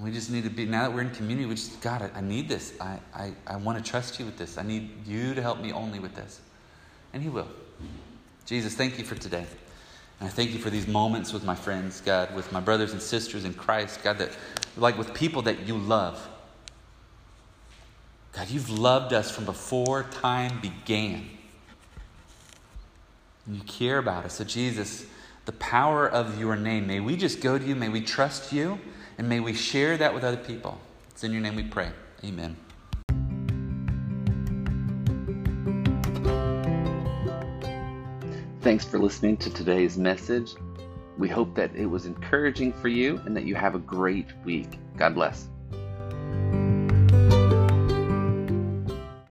We 0.02 0.10
just 0.10 0.30
need 0.30 0.42
to 0.44 0.50
be, 0.50 0.64
now 0.64 0.82
that 0.82 0.92
we're 0.94 1.02
in 1.02 1.10
community, 1.10 1.46
we 1.46 1.54
just, 1.54 1.80
God, 1.80 2.02
I, 2.02 2.18
I 2.18 2.20
need 2.20 2.48
this. 2.48 2.74
I, 2.80 2.98
I, 3.14 3.32
I 3.46 3.56
want 3.56 3.82
to 3.82 3.90
trust 3.90 4.18
you 4.18 4.26
with 4.26 4.36
this. 4.36 4.58
I 4.58 4.62
need 4.62 5.06
you 5.06 5.34
to 5.34 5.42
help 5.42 5.60
me 5.60 5.72
only 5.72 6.00
with 6.00 6.14
this. 6.16 6.40
And 7.12 7.22
He 7.22 7.28
will. 7.28 7.48
Jesus, 8.44 8.74
thank 8.74 8.98
you 8.98 9.04
for 9.04 9.14
today. 9.14 9.46
And 10.20 10.28
I 10.28 10.32
thank 10.32 10.52
you 10.52 10.58
for 10.58 10.70
these 10.70 10.86
moments 10.88 11.32
with 11.32 11.44
my 11.44 11.54
friends, 11.54 12.00
God, 12.00 12.34
with 12.34 12.50
my 12.50 12.60
brothers 12.60 12.92
and 12.92 13.00
sisters 13.00 13.44
in 13.44 13.54
Christ, 13.54 14.02
God, 14.02 14.18
that 14.18 14.36
like 14.76 14.98
with 14.98 15.14
people 15.14 15.42
that 15.42 15.66
you 15.66 15.76
love. 15.76 16.28
God, 18.32 18.50
you've 18.50 18.70
loved 18.70 19.12
us 19.12 19.30
from 19.30 19.44
before 19.44 20.02
time 20.04 20.60
began. 20.60 21.28
And 23.46 23.56
you 23.56 23.62
care 23.62 23.98
about 23.98 24.24
us. 24.24 24.34
So, 24.34 24.44
Jesus, 24.44 25.06
the 25.44 25.52
power 25.52 26.08
of 26.08 26.40
your 26.40 26.56
name, 26.56 26.86
may 26.86 27.00
we 27.00 27.16
just 27.16 27.40
go 27.40 27.58
to 27.58 27.64
you, 27.64 27.76
may 27.76 27.88
we 27.88 28.00
trust 28.00 28.52
you, 28.52 28.80
and 29.18 29.28
may 29.28 29.40
we 29.40 29.52
share 29.52 29.96
that 29.96 30.14
with 30.14 30.24
other 30.24 30.36
people. 30.36 30.80
It's 31.10 31.24
in 31.24 31.32
your 31.32 31.40
name 31.40 31.56
we 31.56 31.64
pray. 31.64 31.90
Amen. 32.24 32.56
Thanks 38.60 38.84
for 38.84 38.98
listening 38.98 39.36
to 39.38 39.50
today's 39.50 39.98
message. 39.98 40.54
We 41.18 41.28
hope 41.28 41.54
that 41.54 41.76
it 41.76 41.86
was 41.86 42.06
encouraging 42.06 42.72
for 42.72 42.88
you 42.88 43.20
and 43.26 43.36
that 43.36 43.44
you 43.44 43.54
have 43.54 43.74
a 43.74 43.78
great 43.78 44.28
week. 44.44 44.78
God 44.96 45.14
bless. 45.14 45.48